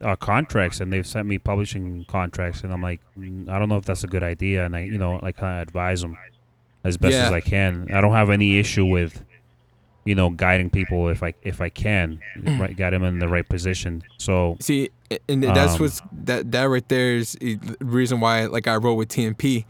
[0.00, 3.76] uh, contracts, and they've sent me publishing contracts, and I'm like, mm, I don't know
[3.76, 6.16] if that's a good idea, and I you know like kind of advise them
[6.82, 7.26] as best Yeah.
[7.26, 7.88] as I can.
[7.94, 9.24] I don't have any issue with
[10.04, 12.20] you know guiding people if I if I can
[12.58, 14.02] right, guide them in the right position.
[14.18, 14.90] So See,
[15.28, 18.94] and that's Um, what's that that right there is the reason why like I wrote
[18.94, 19.64] with TMP.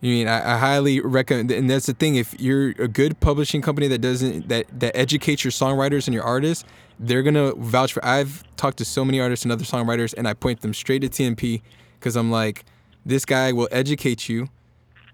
[0.00, 2.14] You mean I, I highly recommend, and that's the thing.
[2.14, 6.22] If you're a good publishing company that doesn't that that educates your songwriters and your
[6.22, 6.64] artists,
[7.00, 8.04] they're gonna vouch for.
[8.04, 11.08] I've talked to so many artists and other songwriters, and I point them straight to
[11.08, 11.62] TMP
[11.98, 12.64] because I'm like,
[13.04, 14.48] this guy will educate you,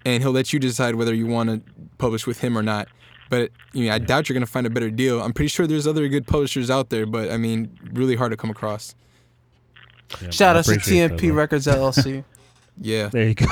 [0.04, 1.62] and he'll let you decide whether you want to
[1.96, 2.88] publish with him or not.
[3.34, 5.20] But you know, I doubt you're gonna find a better deal.
[5.20, 8.36] I'm pretty sure there's other good publishers out there, but I mean, really hard to
[8.36, 8.94] come across.
[10.22, 11.34] yeah, Shout out to appreciate that, TMP.
[11.34, 12.22] Records LLC.
[12.76, 13.06] Yeah.
[13.08, 13.46] There you go.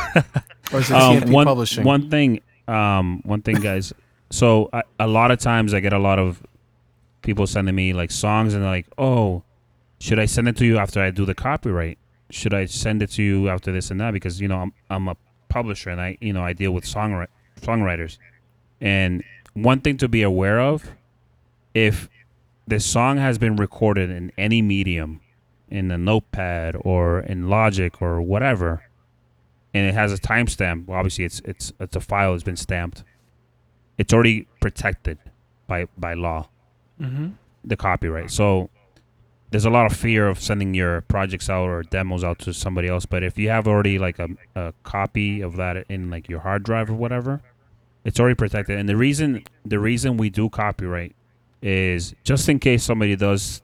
[0.73, 1.85] or is it um, TMP one, Publishing?
[1.85, 3.93] one thing, um, one thing, guys.
[4.31, 6.43] So I, a lot of times I get a lot of
[7.21, 9.43] people sending me like songs and they're like, "Oh,
[10.01, 11.99] should I send it to you after I do the copyright?
[12.31, 15.07] Should I send it to you after this and that?" Because you know I'm I'm
[15.09, 15.17] a
[15.51, 17.29] publisher and I you know I deal with songwri-
[17.61, 18.17] songwriters,
[18.81, 19.23] and
[19.55, 20.91] one thing to be aware of,
[21.75, 22.09] if
[22.67, 25.21] the song has been recorded in any medium,
[25.69, 28.83] in a notepad or in Logic or whatever,
[29.75, 30.87] and it has a timestamp.
[30.87, 33.05] Well, obviously, it's it's it's a file that's been stamped.
[33.99, 35.19] It's already protected
[35.67, 36.49] by by law,
[37.01, 37.29] Mm-hmm.
[37.65, 38.31] the copyright.
[38.31, 38.69] So
[39.51, 42.89] there's a lot of fear of sending your projects out or demos out to somebody
[42.89, 43.07] else.
[43.07, 46.63] But if you have already like a, a copy of that in like your hard
[46.63, 47.41] drive or whatever,
[48.05, 48.79] it's already protected.
[48.79, 51.15] And the reason the reason we do copyright
[51.63, 53.63] is just in case somebody does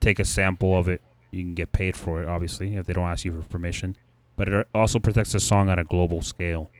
[0.00, 1.00] take a sample of it,
[1.30, 2.28] you can get paid for it.
[2.28, 3.96] Obviously, if they don't ask you for permission.
[4.36, 6.70] But it also protects the song on a global scale.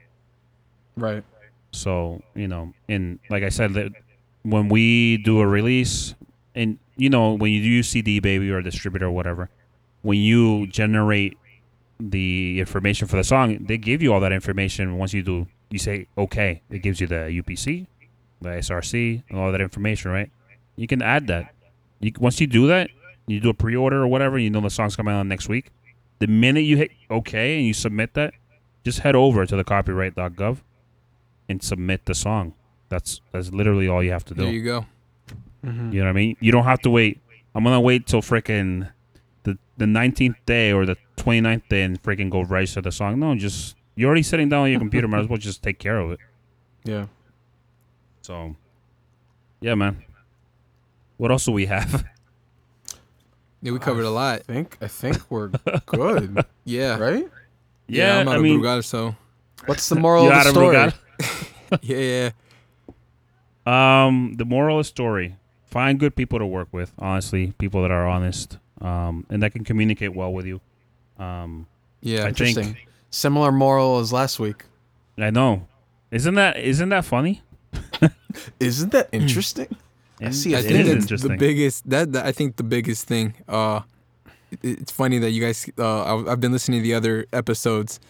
[0.96, 1.24] Right.
[1.72, 3.92] So you know, and like I said, that
[4.42, 6.14] when we do a release,
[6.54, 9.50] and you know, when you use CD Baby or a distributor or whatever,
[10.02, 11.36] when you generate
[11.98, 14.98] the information for the song, they give you all that information.
[14.98, 17.86] Once you do, you say okay, it gives you the UPC,
[18.40, 20.30] the SRC, and all that information, right?
[20.76, 21.54] You can add that.
[22.00, 22.90] You once you do that,
[23.26, 24.38] you do a pre-order or whatever.
[24.38, 25.70] You know the song's coming out next week.
[26.18, 28.34] The minute you hit okay and you submit that,
[28.84, 30.58] just head over to the copyright.gov
[31.48, 32.54] and submit the song.
[32.88, 34.42] That's that's literally all you have to do.
[34.42, 34.86] There you go.
[35.64, 35.92] Mm-hmm.
[35.92, 36.36] You know what I mean?
[36.40, 37.20] You don't have to wait.
[37.54, 38.90] I'm gonna wait till freaking
[39.44, 43.20] the the 19th day or the 29th day and freaking go register the song.
[43.20, 45.06] No, just you're already sitting down on your computer.
[45.08, 46.18] might as well just take care of it.
[46.84, 47.06] Yeah.
[48.22, 48.56] So,
[49.60, 50.02] yeah, man.
[51.16, 52.04] What else do we have?
[53.62, 54.40] Yeah, we covered a lot.
[54.48, 55.48] I think I think we're
[55.86, 56.98] good, Yeah.
[56.98, 57.26] right?
[57.86, 59.14] Yeah, I'm out I of mean, Brugal, so
[59.66, 60.76] What's the moral you're of out the of story?
[60.76, 61.78] Brugal?
[61.82, 62.30] yeah,
[63.66, 64.06] yeah.
[64.06, 65.36] Um, the moral of the story:
[65.66, 66.92] find good people to work with.
[66.98, 70.60] Honestly, people that are honest, um, and that can communicate well with you.
[71.18, 71.66] Um,
[72.02, 72.26] Yeah.
[72.26, 72.76] I think Interesting.
[73.14, 74.64] Similar moral as last week.
[75.16, 75.68] I know.
[76.10, 77.42] Isn't that isn't that funny?
[78.60, 79.68] Isn't that interesting?
[80.20, 80.56] I see.
[80.56, 81.88] I think that's the biggest.
[81.88, 83.34] That, that I think the biggest thing.
[83.48, 83.82] Uh,
[84.50, 85.68] it- it's funny that you guys.
[85.78, 88.00] Uh, I, I've been listening to the other episodes,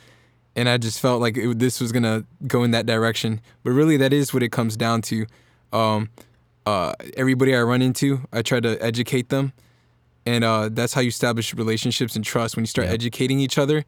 [0.56, 3.40] and I just felt like it, this was gonna go in that direction.
[3.62, 5.26] But really, that is what it comes down to.
[5.72, 6.08] Um,
[6.66, 9.52] uh, everybody I run into, I try to educate them,
[10.24, 12.56] and uh, that's how you establish relationships and trust.
[12.56, 12.94] When you start Yeah.
[12.94, 13.84] educating each other,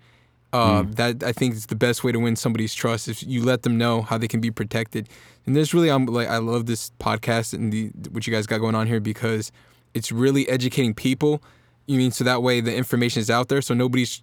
[0.56, 3.08] uh, that I think is the best way to win somebody's trust.
[3.08, 5.08] If you let them know how they can be protected,
[5.46, 8.58] and there's really I'm like I love this podcast and the what you guys got
[8.58, 9.52] going on here because
[9.94, 11.42] it's really educating people.
[11.86, 14.22] You mean so that way the information is out there, so nobody's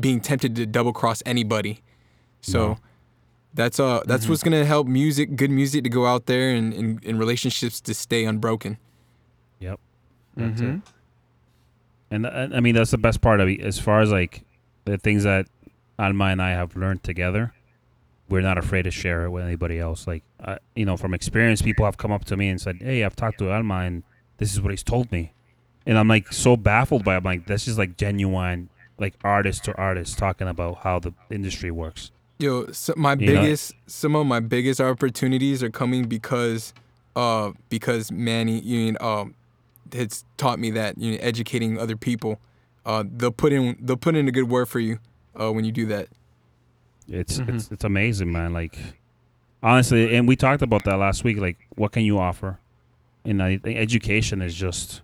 [0.00, 1.80] being tempted to double cross anybody.
[2.40, 2.78] So No.
[3.54, 7.04] that's uh that's what's gonna help music, good music, to go out there and, and,
[7.04, 8.78] and relationships to stay unbroken.
[9.60, 9.78] Yep.
[10.36, 10.76] That's Mhm.
[10.76, 10.82] it.
[12.10, 13.60] And uh, I mean that's the best part of it.
[13.60, 14.42] As far as like
[14.84, 15.46] the things that
[15.98, 17.52] Alma and I have learned together,
[18.28, 20.06] we're not afraid to share it with anybody else.
[20.06, 23.04] Like, uh, you know, from experience, people have come up to me and said, "Hey,
[23.04, 24.02] I've talked to Alma, and
[24.38, 25.32] this is what he's told me,"
[25.86, 27.14] and I'm like so baffled by.
[27.14, 27.18] It.
[27.18, 31.70] I'm like, that's just like genuine, like artist to artist talking about how the industry
[31.70, 32.10] works.
[32.38, 36.74] Yo, so my You know- biggest, some of my biggest opportunities are coming because,
[37.14, 39.34] uh, because Manny, you mean, um,
[39.92, 42.40] has taught me that you know, educating other people,
[42.84, 44.98] uh, they'll put in, they'll put in a good word for you,
[45.40, 46.08] uh, when you do that.
[47.08, 47.54] It's Mhm.
[47.54, 48.52] it's it's amazing, man.
[48.52, 48.78] Like
[49.62, 51.38] honestly, and we talked about that last week.
[51.38, 52.58] Like, what can you offer?
[53.24, 55.00] And I think education is just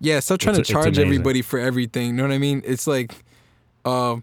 [0.00, 2.06] Yeah, stop trying to charge everybody for everything.
[2.08, 2.62] You know what I mean?
[2.64, 3.14] It's like,
[3.84, 4.22] um,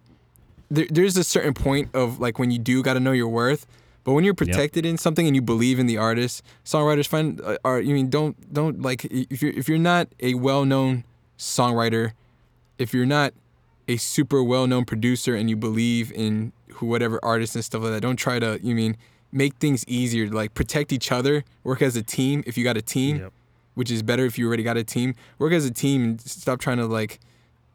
[0.71, 3.67] there, there's a certain point of like when you do got to know your worth.
[4.03, 7.57] But when you're protected in something and you believe in the artist, songwriters find uh,
[7.65, 7.83] art.
[7.85, 11.03] You mean don't don't like if you're if you're not a well-known
[11.37, 12.13] songwriter,
[12.79, 13.33] if you're not
[13.87, 18.01] a super well-known producer and you believe in who whatever artist and stuff like that,
[18.01, 18.97] don't try to you mean
[19.31, 20.29] make things easier.
[20.29, 22.43] Like protect each other, work as a team.
[22.45, 23.33] If you got a team, Yep.
[23.75, 25.15] which is better if you already got a team.
[25.39, 27.19] Work as a team and stop trying to like.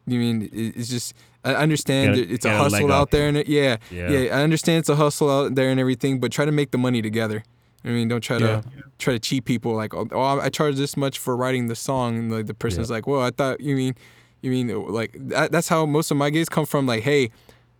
[0.07, 3.37] You mean it's just I understand it's a get a leg hustle out there and
[3.37, 4.11] it, yeah, Yeah.
[4.11, 6.79] yeah, I understand it's a hustle out there and everything, but try to make the
[6.79, 7.43] money together.
[7.85, 8.63] I mean, don't try to
[8.99, 10.07] try to cheat people like, oh,
[10.41, 13.31] I charge this much for writing the song, and like the person's like, well, I
[13.31, 13.95] thought you mean,
[14.43, 16.87] you mean like that, that's how most of my gigs come from.
[16.87, 17.31] Like, hey,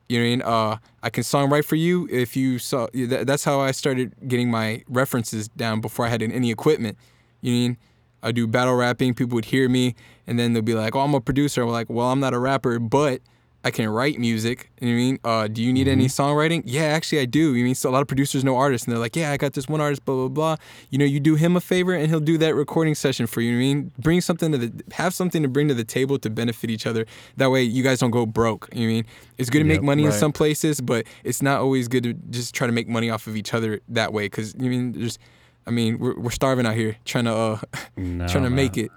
[0.09, 2.87] you know, I mean, uh, I can songwrite for you if you saw.
[2.95, 6.97] That, that's how I started getting my references down before I had any equipment.
[7.41, 7.77] You know I mean?
[8.25, 9.15] I do battle rapping.
[9.15, 9.97] People would hear me,
[10.29, 12.39] and then they'll be like, "Oh, I'm a producer." I'm like, "Well, I'm not a
[12.39, 13.21] rapper, but
[13.65, 15.19] I can write music." You know I mean?
[15.25, 16.63] Uh, do you need any songwriting?
[16.67, 17.55] Yeah, actually, I do.
[17.55, 19.53] You mean so a lot of producers know artists, and they're like, "Yeah, I got
[19.53, 20.57] this one artist, blah blah blah."
[20.91, 23.51] You know, you do him a favor, and he'll do that recording session for you.
[23.51, 23.93] you know what I mean?
[23.99, 27.07] Bring something to the, have something to bring to the table to benefit each other.
[27.37, 28.69] That way, you guys don't go broke.
[28.73, 29.07] You know what I mean?
[29.39, 32.15] It's good to make Yep, money in some places, but it's not always good to
[32.31, 34.27] just try to make money off of each other that way.
[34.27, 35.19] Because you know I mean there's
[35.67, 37.59] I mean, we're we're starving out here trying to uh
[37.97, 38.57] No, trying to man.
[38.57, 38.91] make it.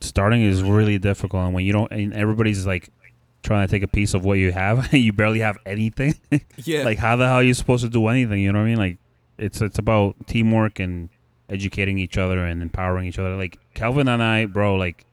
[0.00, 2.90] Starting is really difficult, and when you don't, and everybody's like
[3.44, 6.14] trying to take a piece of what you have, and you barely have anything.
[6.64, 6.82] Yeah.
[6.84, 8.40] like, how the hell are you supposed to do anything?
[8.40, 8.78] You know what I mean?
[8.78, 8.98] Like,
[9.38, 11.08] it's it's about teamwork and
[11.48, 13.36] educating each other and empowering each other.
[13.36, 15.04] Like Calvin and I, bro, like,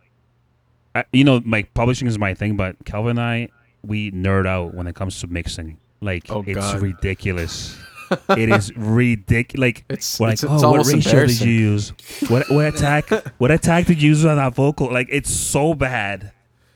[0.95, 3.49] I, you know, like publishing is my thing, but Calvin and I,
[3.83, 5.77] we nerd out when it comes to mixing.
[5.99, 6.81] Like, Oh, it's God.
[6.81, 7.77] ridiculous.
[8.29, 9.59] it is ridiculous.
[9.61, 11.89] Like, It's like, it's oh, what ratio did you use?
[12.29, 13.09] What what attack?
[13.39, 14.91] what attack did you use on that vocal?
[14.91, 16.31] Like, it's so bad.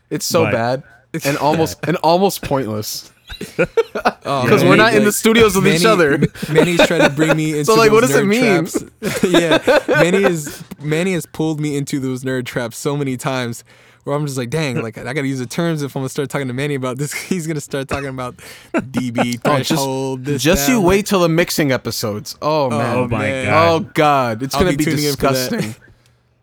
[0.10, 0.84] It's so But- bad
[1.26, 3.11] and almost and almost pointless
[3.57, 6.18] Oh, because man, we're not in the studios with each other.
[6.51, 8.66] Manny's trying to bring me into So, like, what those does it mean?
[8.66, 9.24] traps.
[9.24, 13.63] yeah, Manny is Manny has pulled me into those nerd traps so many times
[14.03, 16.30] where I'm just like, dang, like I gotta use the terms if I'm gonna start
[16.30, 17.13] talking to Manny about this.
[17.13, 18.36] He's gonna start talking about
[18.74, 20.26] DB Oh, just- threshold.
[20.26, 20.72] this, Just that.
[20.74, 22.38] you I'm wait till the mixing episodes.
[22.41, 22.95] Oh, oh man.
[22.97, 23.45] Oh my man.
[23.45, 23.68] god.
[23.68, 25.34] Oh god, it's I'll gonna be be, tuning in for that.
[25.51, 25.76] disgusting.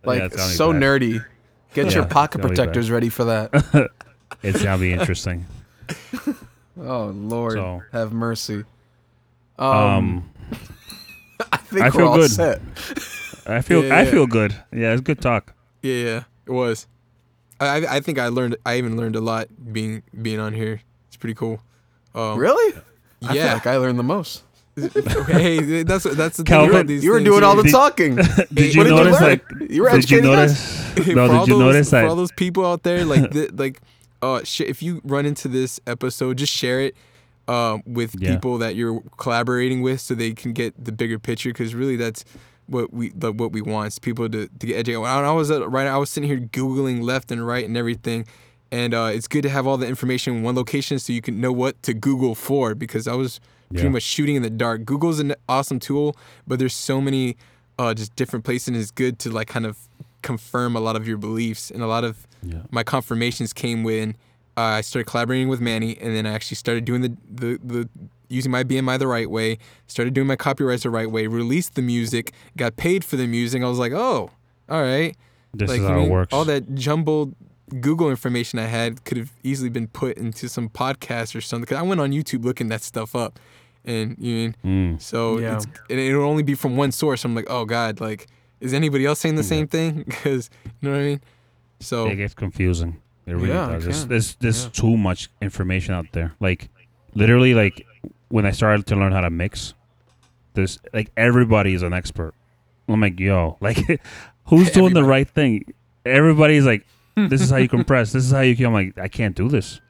[0.05, 0.83] Like Yeah, it's gonna be so bad.
[0.83, 1.25] nerdy.
[1.75, 2.62] Get Yeah, your pocket gonna be bad.
[2.64, 3.91] protectors ready for that.
[4.43, 5.47] It's gonna be interesting.
[6.80, 8.64] oh lord, So- have mercy.
[9.59, 10.30] Um, Um,
[11.53, 12.30] I think I we're feel all good.
[12.30, 12.61] set.
[13.47, 14.11] I feel Yeah, I yeah.
[14.11, 14.55] feel good.
[14.72, 15.53] Yeah, it's good talk.
[15.83, 16.87] Yeah, yeah, it was.
[17.61, 18.57] I I- I think I learned.
[18.64, 20.80] I even learned a lot being being on here.
[21.09, 21.61] It's pretty cool.
[22.14, 22.74] Um, Really?
[23.22, 23.55] I feel Yeah.
[23.55, 24.43] like I learned the most.
[24.76, 27.28] hey, that's that's the thing Calvin, about these You were things.
[27.28, 28.14] doing all the Did- talking.
[28.16, 29.41] Did What you did you notice learn?
[29.68, 30.97] You were did you notice?
[30.97, 32.07] no, did you those, notice for that?
[32.07, 33.80] all those people out there like the, like
[34.23, 36.95] uh shit if you run into this episode just share it
[37.49, 38.35] uh, with Yeah.
[38.35, 42.25] people that you're collaborating with so they can get the bigger picture because really that's
[42.66, 45.01] what we the, what we want is people to, to get educated.
[45.03, 48.25] When I was at, right I was sitting here googling left and right and everything
[48.70, 51.41] and uh, it's good to have all the information in one location so you can
[51.41, 54.85] know what to Google for because I was pretty much shooting in the dark.
[54.85, 56.14] Google's an awesome tool,
[56.47, 57.37] but there's so many
[57.79, 59.77] uh, just different places and it's good to like kind of
[60.23, 62.62] confirm a lot of your beliefs and a lot of Yeah.
[62.70, 64.16] my confirmations came when
[64.57, 67.89] uh, I started collaborating with Manny and then I actually started doing the, the, the
[68.29, 71.83] using my BMI the right way, started doing my copyrights the right way, released the
[71.83, 73.62] music, got paid for the music.
[73.62, 74.31] I was like, oh,
[74.68, 75.14] all right.
[75.55, 76.33] This like is you how mean, it works.
[76.33, 77.35] all that jumbled
[77.81, 81.66] Google information I had could have easily been put into some podcast or something.
[81.66, 83.39] Cause I went on YouTube looking that stuff up,
[83.85, 85.01] and you mean Mm.
[85.03, 85.57] so Yeah.
[85.57, 87.25] it's, and it'll only be from one source.
[87.25, 88.27] I'm like, oh god, like
[88.63, 90.05] is anybody else saying the same thing?
[90.07, 90.49] Because
[90.81, 91.21] you know what I mean.
[91.81, 93.01] So It gets confusing.
[93.27, 93.85] It really Yeah, does.
[93.85, 94.71] There's, there's, there's Yeah.
[94.73, 96.33] too much information out there.
[96.41, 96.69] Like,
[97.15, 97.87] literally, like
[98.29, 99.75] when I started to learn how to mix,
[100.55, 102.35] there's like everybody is an expert.
[102.89, 103.79] I'm like, yo, like,
[104.47, 105.73] who's doing the right thing?
[106.05, 106.85] Everybody's like,
[107.17, 108.13] this is how you compress.
[108.13, 108.67] This is how you.
[108.67, 109.81] I'm like, I can't do this.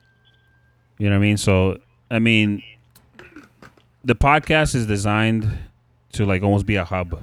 [0.99, 1.37] You know what I mean?
[1.37, 1.79] So,
[2.11, 2.63] I mean,
[4.05, 5.49] the podcast is designed
[6.13, 7.21] to like almost be a hub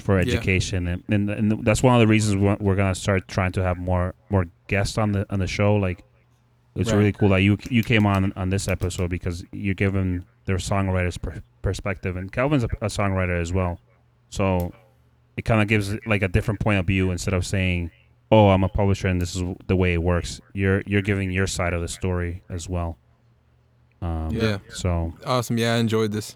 [0.00, 0.26] for Yeah.
[0.32, 3.62] education, and, and and that's one of the reasons we're, we're gonna start trying to
[3.62, 5.76] have more more guests on the on the show.
[5.76, 6.02] Like,
[6.74, 6.98] it's Right.
[6.98, 11.20] really cool that you you came on on this episode because you're giving their songwriters
[11.20, 13.78] per, perspective, and Calvin's a, a songwriter as well,
[14.30, 14.72] so
[15.36, 17.90] it kind of gives like a different point of view instead of saying,
[18.32, 21.46] "Oh, I'm a publisher and this is the way it works." You're you're giving your
[21.46, 22.98] side of the story as well.
[24.02, 24.58] Um, Yeah.
[24.70, 25.58] So awesome.
[25.58, 26.34] Yeah, I enjoyed this.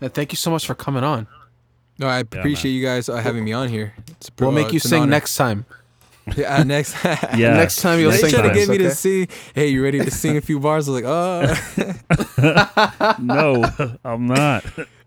[0.00, 1.26] And thank you so much for coming on.
[1.98, 3.94] No, I appreciate you guys uh, having me on here.
[4.08, 5.10] It's a We'll uh, make you it's sing honor.
[5.10, 5.66] next time.
[6.36, 6.94] Yeah, next.
[7.04, 8.84] yeah, Next time you'll They sing trying to for get me okay?
[8.84, 9.28] to sing.
[9.54, 10.86] Hey, you ready to sing a few bars?
[10.86, 13.16] I was like, oh.
[13.18, 13.64] no,
[14.04, 14.62] I'm not.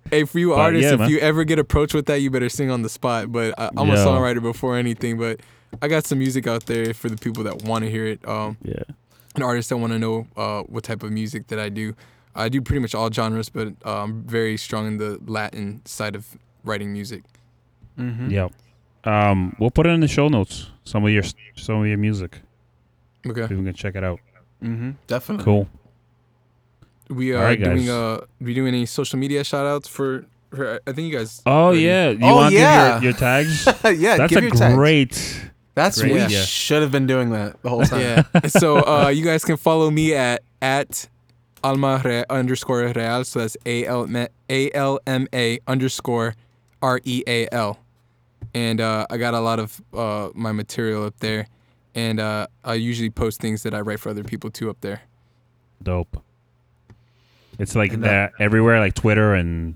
[0.09, 1.09] hey, for you But artists, yeah, if man.
[1.11, 3.31] you ever get approached with that, you better sing on the spot.
[3.31, 5.19] But I, I'm a songwriter before anything.
[5.19, 5.41] But
[5.79, 8.27] I got some music out there for the people that want to hear it.
[8.27, 8.81] Um, Yeah.
[9.35, 11.93] and artists that want to know uh, what type of music that I do.
[12.33, 16.15] I do pretty much all genres, but uh, I'm very strong in the Latin side
[16.15, 16.25] of
[16.63, 17.23] writing music.
[17.97, 18.29] Mm-hmm.
[18.29, 18.51] Yep.
[19.03, 20.67] Um, we'll put it in the show notes.
[20.83, 21.23] Some of your
[21.55, 22.39] some of your music.
[23.25, 23.47] Okay.
[23.47, 24.19] People can check it out.
[24.63, 24.91] Mm-hmm.
[25.07, 25.43] Definitely.
[25.45, 25.67] Cool.
[27.09, 30.79] We are All right, doing uh we doing any social media shout outs for, for
[30.87, 32.09] I think you guys Oh already- yeah.
[32.11, 32.93] You Oh, want to yeah.
[32.95, 33.65] give your, your tags?
[33.99, 34.75] yeah, That's give a your tags.
[34.75, 35.41] great.
[35.73, 36.41] That's great we idea.
[36.43, 37.99] should have been doing that the whole time.
[38.01, 38.47] Yeah.
[38.47, 41.07] so uh, you guys can follow me at at
[41.63, 43.23] alma Re- underscore real.
[43.25, 46.35] So that's a l m a l m a underscore
[46.81, 47.79] r e a l.
[48.53, 51.47] And uh, I got a lot of uh, my material up there,
[51.95, 55.01] and uh, I usually post things that I write for other people too up there.
[55.81, 56.21] Dope.
[57.59, 59.75] It's like And, that everywhere, like Twitter and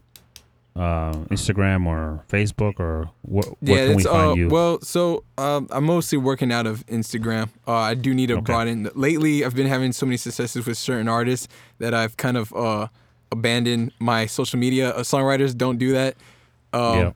[0.75, 4.47] uh, Instagram or Facebook or wh- where can we it's find uh, you?
[4.49, 4.81] well.
[4.81, 7.49] So um, I'm mostly working out of Instagram.
[7.67, 8.41] Uh, I do need to Okay.
[8.41, 8.89] broaden.
[8.95, 11.47] Lately, I've been having so many successes with certain artists
[11.77, 12.87] that I've kind of uh,
[13.31, 14.89] abandoned my social media.
[14.89, 16.15] Uh, songwriters don't do that.
[16.75, 17.11] Um, Yeah.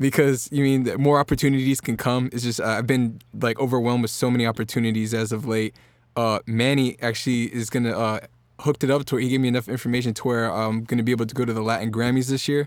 [0.00, 2.28] because you mean that more opportunities can come.
[2.32, 5.74] It's just uh, I've been like overwhelmed with so many opportunities as of late.
[6.16, 8.20] Uh, Manny actually is gonna uh,
[8.60, 11.12] hooked it up to where he gave me enough information to where I'm gonna be
[11.12, 12.66] able to go to the Latin Grammys this year.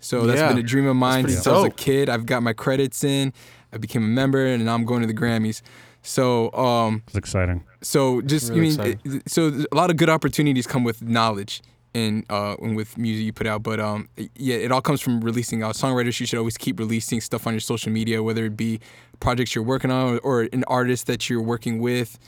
[0.00, 0.48] So that's Yeah.
[0.48, 2.08] been a dream of mine pretty since I was a kid.
[2.10, 3.32] I've got my credits in.
[3.72, 5.62] I became a member, and now I'm going to the Grammys.
[6.02, 7.64] So um, It's exciting.
[7.82, 11.62] so just Really you mean it- so a lot of good opportunities come with knowledge
[11.96, 15.62] and uh with music you put out but um yeah it all comes from releasing
[15.62, 15.74] out.
[15.74, 18.78] Songwriters you should always keep releasing stuff on your social media whether it be
[19.18, 22.18] projects you're working on or, or an artist that you're working with.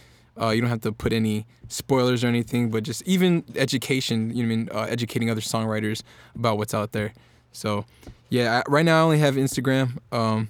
[0.41, 4.43] Uh, you don't have to put any spoilers or anything but just even education you
[4.43, 6.03] know I mean uh, educating other songwriters
[6.35, 7.13] about what's out there.
[7.53, 7.85] So
[8.31, 9.99] yeah I, right now I only have Instagram.
[10.13, 10.49] Um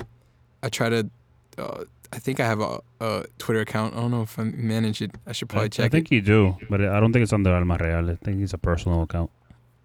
[0.62, 1.10] I try to
[1.58, 3.94] uh, I think I have a, a Twitter account.
[3.94, 5.10] I don't know if I manage it.
[5.26, 6.14] I should probably I, check I think it.
[6.14, 8.10] you do, but I don't think it's under Alma Real.
[8.10, 9.30] I think it's a personal account.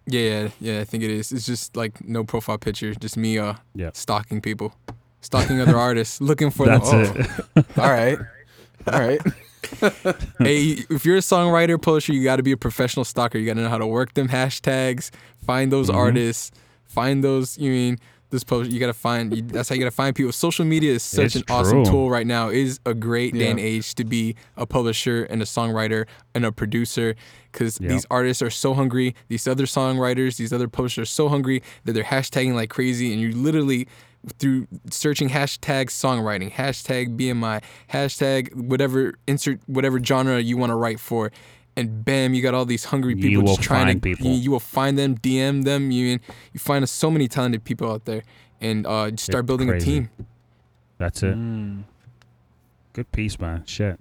[0.06, 0.80] Yeah, yeah, yeah.
[0.82, 1.32] I think it is.
[1.32, 3.92] It's just like no profile picture, just me uh Yeah.
[3.94, 4.74] stalking people,
[5.22, 7.26] stalking other artists, looking for That's them.
[7.56, 7.66] it.
[7.78, 8.18] All right.
[8.92, 9.22] All right.
[10.40, 13.38] hey, if you're a songwriter, publisher, you got to be a professional stalker.
[13.38, 15.10] You got to know how to work them hashtags,
[15.46, 15.96] find those Mhm.
[15.96, 16.52] artists,
[16.86, 17.58] find those.
[17.58, 18.00] You mean
[18.34, 18.70] this post?
[18.72, 19.34] You got to find.
[19.36, 20.32] You, that's how you got to find people.
[20.34, 22.50] Social media is such It's an awesome tool right now.
[22.50, 26.06] It is a great day and age to be a publisher and a songwriter
[26.36, 27.16] and a producer
[27.52, 27.90] because Yeah.
[27.90, 29.16] these artists are so hungry.
[29.30, 33.22] These other songwriters, these other publishers are so hungry that they're hashtagging like crazy, and
[33.22, 33.88] you literally
[34.40, 37.62] through searching hashtag songwriting, hashtag BMI,
[37.92, 41.32] hashtag whatever insert whatever genre you want to write for,
[41.76, 44.10] and bam, you got all these hungry people You will just trying find to.
[44.10, 44.28] people.
[44.28, 45.92] You, you will find them, DM them.
[45.92, 46.20] You
[46.54, 48.24] you find so many talented people out there,
[48.62, 49.92] and uh, just start It's building crazy.
[49.92, 50.10] a team.
[50.98, 51.36] That's it.
[51.36, 51.84] Mm,
[52.94, 53.64] Good piece, man.
[53.66, 54.00] Shit.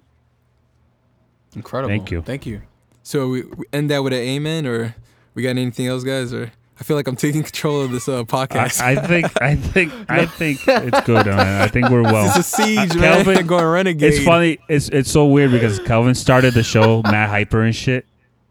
[1.55, 1.89] incredible.
[1.89, 2.21] Thank you.
[2.21, 2.61] Thank you.
[3.01, 4.95] So we, we end that with an amen, or
[5.33, 6.31] we got anything else, guys?
[6.33, 6.51] Or
[6.83, 8.81] I feel like I'm taking control of this uh, podcast.
[8.81, 11.61] I think I think I think it's good, man.
[11.61, 12.25] I think we're well.
[12.27, 13.23] it's a siege, man.
[13.23, 14.13] Kelvin, going renegade.
[14.15, 14.57] It's funny.
[14.67, 18.05] It's it's so weird because Calvin started the show mad hyper and shit,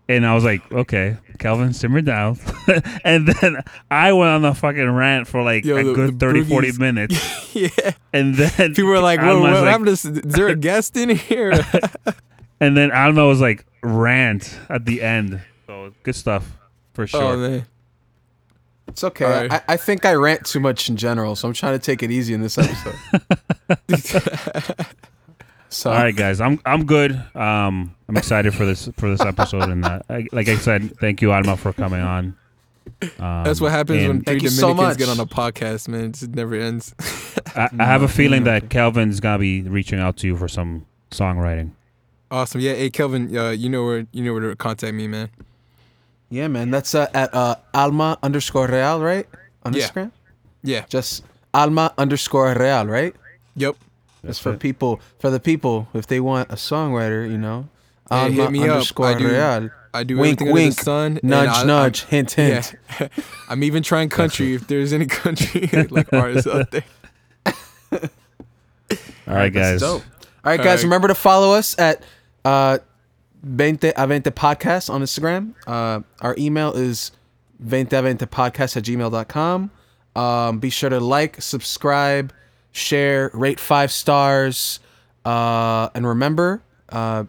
[0.09, 2.39] and I was like, okay, Calvin, simmer down.
[3.05, 3.59] and then
[3.91, 6.73] I went on the fucking rant for like Yo, a the- good the 30, 40
[6.79, 7.69] minutes, yeah.
[8.15, 9.89] and then People were like, Alma "What, like- happened?
[9.89, 11.53] To, s- is there a guest in here?"
[12.61, 15.39] and then Alma was like rant at the end.
[15.67, 16.51] So good stuff
[16.95, 17.23] for sure.
[17.23, 17.67] Oh man.
[18.93, 19.25] It's okay.
[19.25, 19.53] All right.
[19.53, 22.11] I, I think I rant too much in general, so I'm trying to take it
[22.11, 22.95] easy in this episode.
[25.71, 27.13] so, All right, guys, I'm I'm good.
[27.35, 31.23] Um, I'm excited for this for this episode, and uh, I, like I said, thank
[31.23, 32.37] you, Alma, for coming on.
[33.19, 35.89] Um, That's what happens when and three Thank you so Dominicans get on a podcast,
[35.89, 36.05] man.
[36.05, 36.95] It just never ends.
[37.57, 40.85] I, I have a feeling that Kelvin's gonna be reaching out to you for some
[41.11, 41.71] songwriting.
[42.31, 42.61] awesome.
[42.61, 42.75] Yeah.
[42.75, 43.35] Hey, Kelvin.
[43.35, 45.31] Uh, you know where you know where to contact me, man.
[46.33, 49.29] Yeah, man, that's uh, at uh, Alma underscore Real, right?
[49.65, 49.85] On Yeah.
[49.89, 50.11] Instagram?
[50.65, 50.85] Yeah.
[50.89, 51.23] Just
[51.53, 53.15] Alma underscore Real, right?
[53.57, 53.77] Yep.
[53.77, 54.61] That's That's for it.
[54.61, 55.01] people.
[55.19, 57.69] For the people, if they want a songwriter, you know,
[58.09, 58.71] Hey, Alma hit me up.
[58.71, 59.71] underscore I do- Real.
[59.95, 60.65] I do Wink, everything wink.
[60.65, 61.13] under the sun.
[61.19, 62.75] and Nudge, I- nudge, hint, I'm, hint.
[63.01, 63.09] yeah.
[63.51, 64.55] I'm even trying country.
[64.55, 66.85] If there's any country like artists out there.
[69.27, 69.83] All right, guys.
[69.83, 70.03] All
[70.45, 70.67] right, guys.
[70.79, 70.83] right.
[70.85, 72.03] Remember to follow us at
[72.45, 72.79] uh,
[73.45, 75.55] 20 a 20 podcast on Instagram.
[75.67, 77.13] Uh, our email is
[77.67, 79.71] 20 a 20 podcast at gmail.com.
[80.15, 82.33] Um, be sure to like, subscribe,
[82.71, 84.81] share, rate five stars.
[85.25, 87.25] Uh, and remember, uh,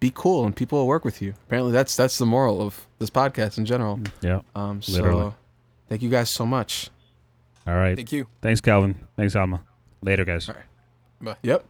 [0.00, 1.34] be cool and people will work with you.
[1.46, 4.00] Apparently, that's that's the moral of this podcast in general.
[4.20, 4.40] Yeah.
[4.56, 5.32] Um, so, Literally.
[5.88, 6.90] thank you guys so much.
[7.66, 7.94] All right.
[7.94, 8.26] Thank you.
[8.40, 8.96] Thanks, Calvin.
[9.16, 9.62] Thanks, Alma.
[10.02, 10.50] Later, guys.
[11.20, 11.36] Bye.
[11.42, 11.64] Yep.